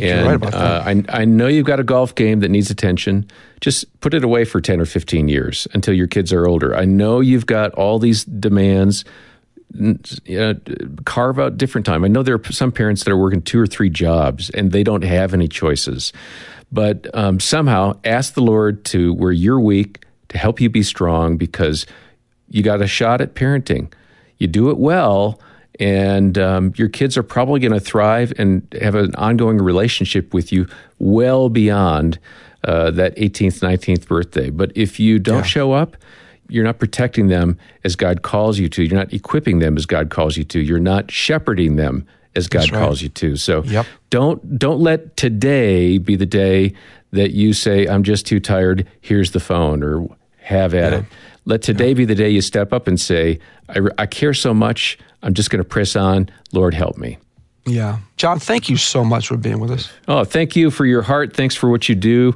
And 0.00 0.40
right 0.40 0.54
uh, 0.54 0.82
I, 0.86 1.04
I 1.08 1.24
know 1.24 1.48
you've 1.48 1.66
got 1.66 1.80
a 1.80 1.84
golf 1.84 2.14
game 2.14 2.40
that 2.40 2.50
needs 2.50 2.70
attention. 2.70 3.26
Just 3.60 4.00
put 4.00 4.14
it 4.14 4.22
away 4.22 4.44
for 4.44 4.60
10 4.60 4.80
or 4.80 4.84
15 4.84 5.28
years 5.28 5.66
until 5.74 5.94
your 5.94 6.06
kids 6.06 6.32
are 6.32 6.46
older. 6.46 6.76
I 6.76 6.84
know 6.84 7.20
you've 7.20 7.46
got 7.46 7.72
all 7.74 7.98
these 7.98 8.24
demands. 8.24 9.04
You 9.74 9.98
know, 10.26 10.54
carve 11.06 11.38
out 11.38 11.56
different 11.56 11.86
time. 11.86 12.04
I 12.04 12.08
know 12.08 12.22
there 12.22 12.34
are 12.34 12.52
some 12.52 12.70
parents 12.70 13.04
that 13.04 13.10
are 13.10 13.16
working 13.16 13.40
two 13.40 13.58
or 13.58 13.66
three 13.66 13.88
jobs 13.88 14.50
and 14.50 14.70
they 14.70 14.84
don't 14.84 15.02
have 15.02 15.32
any 15.32 15.48
choices. 15.48 16.12
But 16.70 17.06
um, 17.14 17.40
somehow 17.40 17.98
ask 18.04 18.34
the 18.34 18.42
Lord 18.42 18.84
to 18.86 19.14
where 19.14 19.32
you're 19.32 19.60
weak 19.60 20.04
to 20.28 20.38
help 20.38 20.60
you 20.60 20.68
be 20.68 20.82
strong 20.82 21.38
because 21.38 21.86
you 22.48 22.62
got 22.62 22.82
a 22.82 22.86
shot 22.86 23.20
at 23.22 23.34
parenting. 23.34 23.90
You 24.42 24.48
do 24.48 24.70
it 24.70 24.76
well, 24.76 25.40
and 25.78 26.36
um, 26.36 26.72
your 26.76 26.88
kids 26.88 27.16
are 27.16 27.22
probably 27.22 27.60
going 27.60 27.72
to 27.72 27.80
thrive 27.80 28.32
and 28.38 28.66
have 28.80 28.96
an 28.96 29.14
ongoing 29.14 29.58
relationship 29.58 30.34
with 30.34 30.52
you 30.52 30.66
well 30.98 31.48
beyond 31.48 32.18
uh, 32.64 32.90
that 32.90 33.16
18th, 33.16 33.60
19th 33.60 34.06
birthday. 34.08 34.50
But 34.50 34.72
if 34.74 34.98
you 34.98 35.20
don't 35.20 35.38
yeah. 35.38 35.42
show 35.44 35.72
up, 35.72 35.96
you're 36.48 36.64
not 36.64 36.78
protecting 36.78 37.28
them 37.28 37.56
as 37.84 37.96
God 37.96 38.22
calls 38.22 38.58
you 38.58 38.68
to. 38.70 38.82
You're 38.82 38.98
not 38.98 39.12
equipping 39.12 39.60
them 39.60 39.76
as 39.76 39.86
God 39.86 40.10
calls 40.10 40.36
you 40.36 40.44
to. 40.44 40.60
You're 40.60 40.80
not 40.80 41.10
shepherding 41.10 41.76
them 41.76 42.06
as 42.34 42.48
God 42.48 42.70
right. 42.72 42.80
calls 42.80 43.00
you 43.00 43.08
to. 43.10 43.36
So 43.36 43.62
yep. 43.62 43.86
don't 44.10 44.58
don't 44.58 44.80
let 44.80 45.16
today 45.16 45.98
be 45.98 46.16
the 46.16 46.26
day 46.26 46.74
that 47.12 47.30
you 47.30 47.52
say 47.52 47.86
I'm 47.86 48.02
just 48.02 48.26
too 48.26 48.40
tired. 48.40 48.86
Here's 49.00 49.30
the 49.30 49.40
phone 49.40 49.82
or 49.82 50.08
have 50.38 50.74
at 50.74 50.92
yeah. 50.92 50.98
it. 50.98 51.04
Let 51.44 51.62
today 51.62 51.88
yeah. 51.88 51.94
be 51.94 52.04
the 52.04 52.14
day 52.14 52.30
you 52.30 52.40
step 52.40 52.72
up 52.72 52.86
and 52.86 53.00
say 53.00 53.38
I, 53.68 53.80
I 53.98 54.06
care 54.06 54.34
so 54.34 54.54
much. 54.54 54.98
I'm 55.22 55.34
just 55.34 55.50
going 55.50 55.62
to 55.62 55.68
press 55.68 55.96
on. 55.96 56.28
Lord, 56.52 56.74
help 56.74 56.96
me. 56.98 57.18
Yeah. 57.64 57.98
John, 58.16 58.38
thank 58.38 58.68
you 58.68 58.76
so 58.76 59.04
much 59.04 59.28
for 59.28 59.36
being 59.36 59.60
with 59.60 59.70
us. 59.70 59.90
Oh, 60.08 60.24
thank 60.24 60.56
you 60.56 60.70
for 60.70 60.84
your 60.84 61.02
heart. 61.02 61.34
Thanks 61.34 61.54
for 61.54 61.70
what 61.70 61.88
you 61.88 61.94
do 61.94 62.34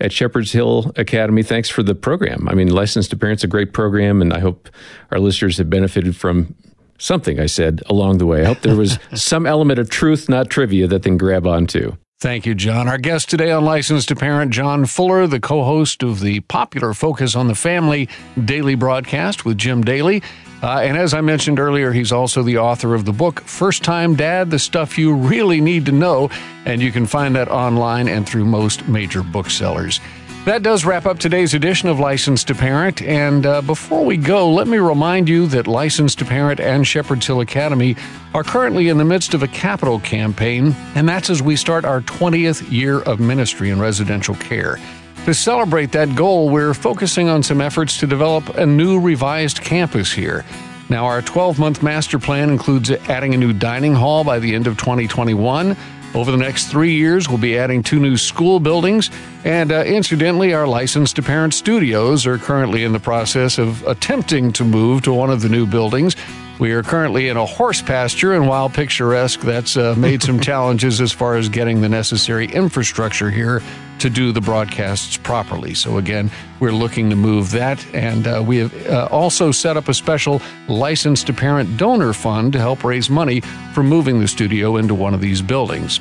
at 0.00 0.12
Shepherd's 0.12 0.52
Hill 0.52 0.92
Academy. 0.96 1.42
Thanks 1.42 1.68
for 1.68 1.82
the 1.82 1.94
program. 1.94 2.48
I 2.48 2.54
mean, 2.54 2.68
Licensed 2.68 3.10
to 3.10 3.16
Parents, 3.16 3.44
a 3.44 3.46
great 3.46 3.72
program, 3.72 4.20
and 4.20 4.32
I 4.32 4.40
hope 4.40 4.68
our 5.12 5.20
listeners 5.20 5.58
have 5.58 5.70
benefited 5.70 6.16
from 6.16 6.54
something 6.98 7.38
I 7.38 7.46
said 7.46 7.82
along 7.86 8.18
the 8.18 8.26
way. 8.26 8.42
I 8.42 8.46
hope 8.46 8.60
there 8.60 8.76
was 8.76 8.98
some 9.14 9.46
element 9.46 9.78
of 9.78 9.90
truth, 9.90 10.28
not 10.28 10.50
trivia, 10.50 10.88
that 10.88 11.02
they 11.02 11.10
can 11.10 11.18
grab 11.18 11.46
onto. 11.46 11.96
Thank 12.20 12.46
you, 12.46 12.54
John. 12.54 12.88
Our 12.88 12.96
guest 12.96 13.28
today 13.28 13.50
on 13.50 13.64
Licensed 13.64 14.08
to 14.08 14.16
Parent, 14.16 14.50
John 14.50 14.86
Fuller, 14.86 15.26
the 15.26 15.40
co 15.40 15.64
host 15.64 16.02
of 16.02 16.20
the 16.20 16.40
popular 16.40 16.94
Focus 16.94 17.36
on 17.36 17.48
the 17.48 17.54
Family 17.54 18.08
daily 18.42 18.76
broadcast 18.76 19.44
with 19.44 19.58
Jim 19.58 19.82
Daly. 19.82 20.22
Uh, 20.62 20.78
and 20.78 20.96
as 20.96 21.12
I 21.12 21.20
mentioned 21.20 21.60
earlier, 21.60 21.92
he's 21.92 22.12
also 22.12 22.42
the 22.42 22.56
author 22.56 22.94
of 22.94 23.04
the 23.04 23.12
book, 23.12 23.42
First 23.42 23.84
Time 23.84 24.14
Dad 24.14 24.50
The 24.50 24.58
Stuff 24.58 24.96
You 24.96 25.14
Really 25.14 25.60
Need 25.60 25.84
to 25.86 25.92
Know. 25.92 26.30
And 26.64 26.80
you 26.80 26.90
can 26.90 27.04
find 27.04 27.36
that 27.36 27.48
online 27.48 28.08
and 28.08 28.26
through 28.26 28.46
most 28.46 28.88
major 28.88 29.22
booksellers. 29.22 30.00
That 30.44 30.62
does 30.62 30.84
wrap 30.84 31.06
up 31.06 31.18
today's 31.18 31.54
edition 31.54 31.88
of 31.88 31.98
Licensed 31.98 32.48
to 32.48 32.54
Parent. 32.54 33.00
And 33.00 33.46
uh, 33.46 33.62
before 33.62 34.04
we 34.04 34.18
go, 34.18 34.52
let 34.52 34.68
me 34.68 34.76
remind 34.76 35.26
you 35.26 35.46
that 35.46 35.66
Licensed 35.66 36.18
to 36.18 36.26
Parent 36.26 36.60
and 36.60 36.86
Shepherd's 36.86 37.26
Hill 37.26 37.40
Academy 37.40 37.96
are 38.34 38.44
currently 38.44 38.90
in 38.90 38.98
the 38.98 39.06
midst 39.06 39.32
of 39.32 39.42
a 39.42 39.48
capital 39.48 40.00
campaign, 40.00 40.76
and 40.94 41.08
that's 41.08 41.30
as 41.30 41.40
we 41.40 41.56
start 41.56 41.86
our 41.86 42.02
20th 42.02 42.70
year 42.70 43.00
of 43.00 43.20
ministry 43.20 43.70
in 43.70 43.80
residential 43.80 44.34
care. 44.34 44.78
To 45.24 45.32
celebrate 45.32 45.92
that 45.92 46.14
goal, 46.14 46.50
we're 46.50 46.74
focusing 46.74 47.30
on 47.30 47.42
some 47.42 47.62
efforts 47.62 47.96
to 48.00 48.06
develop 48.06 48.46
a 48.58 48.66
new 48.66 49.00
revised 49.00 49.62
campus 49.62 50.12
here. 50.12 50.44
Now, 50.90 51.06
our 51.06 51.22
12 51.22 51.58
month 51.58 51.82
master 51.82 52.18
plan 52.18 52.50
includes 52.50 52.90
adding 52.90 53.32
a 53.32 53.38
new 53.38 53.54
dining 53.54 53.94
hall 53.94 54.24
by 54.24 54.38
the 54.40 54.54
end 54.54 54.66
of 54.66 54.76
2021 54.76 55.74
over 56.14 56.30
the 56.30 56.36
next 56.36 56.66
three 56.66 56.92
years, 56.92 57.28
we'll 57.28 57.38
be 57.38 57.58
adding 57.58 57.82
two 57.82 57.98
new 57.98 58.16
school 58.16 58.60
buildings. 58.60 59.10
And 59.44 59.72
uh, 59.72 59.82
incidentally, 59.84 60.54
our 60.54 60.66
licensed 60.66 61.16
to 61.16 61.22
parent 61.22 61.54
studios 61.54 62.26
are 62.26 62.38
currently 62.38 62.84
in 62.84 62.92
the 62.92 63.00
process 63.00 63.58
of 63.58 63.84
attempting 63.86 64.52
to 64.54 64.64
move 64.64 65.02
to 65.02 65.12
one 65.12 65.30
of 65.30 65.42
the 65.42 65.48
new 65.48 65.66
buildings. 65.66 66.16
We 66.58 66.72
are 66.72 66.84
currently 66.84 67.28
in 67.28 67.36
a 67.36 67.44
horse 67.44 67.82
pasture, 67.82 68.34
and 68.34 68.48
while 68.48 68.70
picturesque, 68.70 69.40
that's 69.40 69.76
uh, 69.76 69.96
made 69.98 70.22
some 70.22 70.38
challenges 70.50 71.00
as 71.00 71.10
far 71.10 71.34
as 71.34 71.48
getting 71.48 71.80
the 71.80 71.88
necessary 71.88 72.46
infrastructure 72.46 73.30
here 73.30 73.60
to 73.98 74.10
do 74.10 74.32
the 74.32 74.40
broadcasts 74.40 75.16
properly. 75.16 75.74
So, 75.74 75.98
again, 75.98 76.30
we're 76.60 76.72
looking 76.72 77.10
to 77.10 77.16
move 77.16 77.50
that. 77.52 77.84
And 77.94 78.26
uh, 78.26 78.42
we 78.46 78.58
have 78.58 78.86
uh, 78.86 79.08
also 79.10 79.50
set 79.50 79.76
up 79.76 79.88
a 79.88 79.94
special 79.94 80.40
licensed 80.68 81.26
to 81.26 81.32
parent 81.32 81.76
donor 81.76 82.12
fund 82.12 82.52
to 82.52 82.58
help 82.58 82.84
raise 82.84 83.10
money 83.10 83.40
for 83.72 83.82
moving 83.82 84.20
the 84.20 84.28
studio 84.28 84.76
into 84.76 84.94
one 84.94 85.14
of 85.14 85.20
these 85.20 85.42
buildings. 85.42 86.00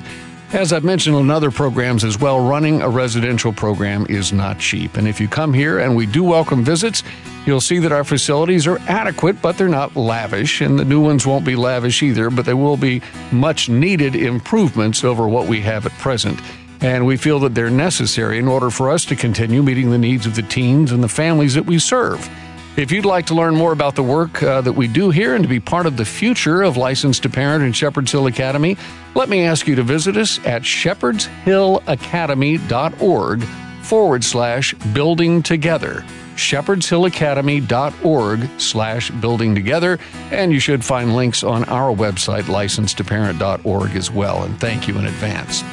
As 0.54 0.72
I've 0.72 0.84
mentioned 0.84 1.16
in 1.16 1.32
other 1.32 1.50
programs 1.50 2.04
as 2.04 2.20
well, 2.20 2.40
running 2.40 2.84
a 2.84 2.88
residential 2.88 3.52
program 3.52 4.06
is 4.08 4.32
not 4.32 4.60
cheap. 4.60 4.98
And 4.98 5.08
if 5.08 5.20
you 5.20 5.28
come 5.28 5.52
here 5.52 5.80
and 5.80 5.96
we 5.96 6.06
do 6.06 6.24
welcome 6.24 6.64
visits, 6.64 7.02
you'll 7.48 7.60
see 7.60 7.80
that 7.80 7.92
our 7.92 8.04
facilities 8.04 8.68
are 8.68 8.78
adequate, 8.82 9.42
but 9.42 9.58
they're 9.58 9.68
not 9.68 9.96
lavish. 9.96 10.62
And 10.62 10.78
the 10.78 10.86
new 10.86 11.02
ones 11.02 11.26
won't 11.26 11.44
be 11.44 11.56
lavish 11.56 12.04
either, 12.04 12.30
but 12.30 12.46
they 12.46 12.54
will 12.54 12.78
be 12.78 13.02
much 13.32 13.68
needed 13.68 14.16
improvements 14.16 15.04
over 15.04 15.28
what 15.28 15.48
we 15.48 15.60
have 15.62 15.88
at 15.88 15.92
present 15.94 16.40
and 16.84 17.06
we 17.06 17.18
feel 17.18 17.40
that 17.40 17.56
they're 17.56 17.70
necessary 17.70 18.38
in 18.38 18.48
order 18.48 18.70
for 18.70 18.92
us 18.92 19.06
to 19.06 19.16
continue 19.16 19.64
meeting 19.64 19.90
the 19.90 19.98
needs 19.98 20.26
of 20.26 20.36
the 20.36 20.42
teens 20.42 20.92
and 20.92 21.02
the 21.02 21.08
families 21.08 21.54
that 21.54 21.66
we 21.66 21.80
serve. 21.80 22.30
If 22.76 22.92
you'd 22.92 23.06
like 23.06 23.28
to 23.28 23.36
learn 23.36 23.56
more 23.56 23.72
about 23.72 23.96
the 23.96 24.04
work 24.04 24.44
uh, 24.44 24.60
that 24.62 24.74
we 24.74 24.88
do 24.88 25.10
here 25.10 25.36
and 25.36 25.44
to 25.44 25.48
be 25.48 25.62
part 25.62 25.86
of 25.86 25.96
the 25.96 26.06
future 26.06 26.62
of 26.62 26.76
Licensed 26.76 27.24
to 27.24 27.30
Parent 27.30 27.64
and 27.64 27.74
Shepherd's 27.76 28.12
Hill 28.12 28.28
Academy, 28.28 28.76
let 29.16 29.30
me 29.30 29.46
ask 29.46 29.68
you 29.68 29.76
to 29.76 29.84
visit 29.84 30.18
us 30.18 30.46
at 30.46 30.64
shepherdshillacademy.org 30.64 33.44
forward 33.84 34.24
slash 34.24 34.74
building 34.74 35.44
together. 35.44 36.04
shepherdshillacademy.org 36.36 38.60
slash 38.60 39.12
building 39.12 39.56
together. 39.56 40.00
And 40.32 40.52
you 40.52 40.60
should 40.60 40.84
find 40.84 41.16
links 41.16 41.44
on 41.44 41.64
our 41.66 41.96
website 41.96 42.44
license2parent.org 42.44 43.96
as 43.96 44.10
well. 44.10 44.44
And 44.44 44.60
thank 44.60 44.88
you 44.88 44.98
in 44.98 45.06
advance 45.06 45.64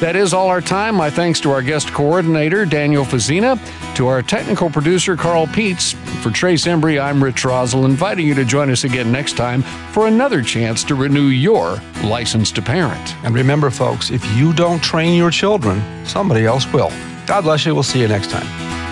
that 0.00 0.14
is 0.16 0.34
all 0.34 0.48
our 0.48 0.60
time. 0.60 0.94
My 0.94 1.10
thanks 1.10 1.40
to 1.40 1.50
our 1.50 1.62
guest 1.62 1.92
coordinator, 1.92 2.64
Daniel 2.64 3.04
Fazina, 3.04 3.58
to 3.96 4.06
our 4.06 4.22
technical 4.22 4.68
producer, 4.68 5.16
Carl 5.16 5.46
Peets. 5.46 5.94
For 6.22 6.30
Trace 6.30 6.66
Embry, 6.66 7.00
I'm 7.00 7.22
Rich 7.22 7.44
Rosell, 7.44 7.84
inviting 7.84 8.26
you 8.26 8.34
to 8.34 8.44
join 8.44 8.70
us 8.70 8.84
again 8.84 9.12
next 9.12 9.36
time 9.36 9.62
for 9.62 10.06
another 10.06 10.42
chance 10.42 10.82
to 10.84 10.94
renew 10.94 11.28
your 11.28 11.80
license 12.02 12.50
to 12.52 12.62
parent. 12.62 13.14
And 13.24 13.34
remember, 13.34 13.70
folks, 13.70 14.10
if 14.10 14.24
you 14.36 14.52
don't 14.52 14.82
train 14.82 15.16
your 15.16 15.30
children, 15.30 15.82
somebody 16.04 16.46
else 16.46 16.70
will. 16.72 16.90
God 17.26 17.42
bless 17.42 17.64
you. 17.64 17.74
We'll 17.74 17.82
see 17.82 18.00
you 18.00 18.08
next 18.08 18.30
time. 18.30 18.85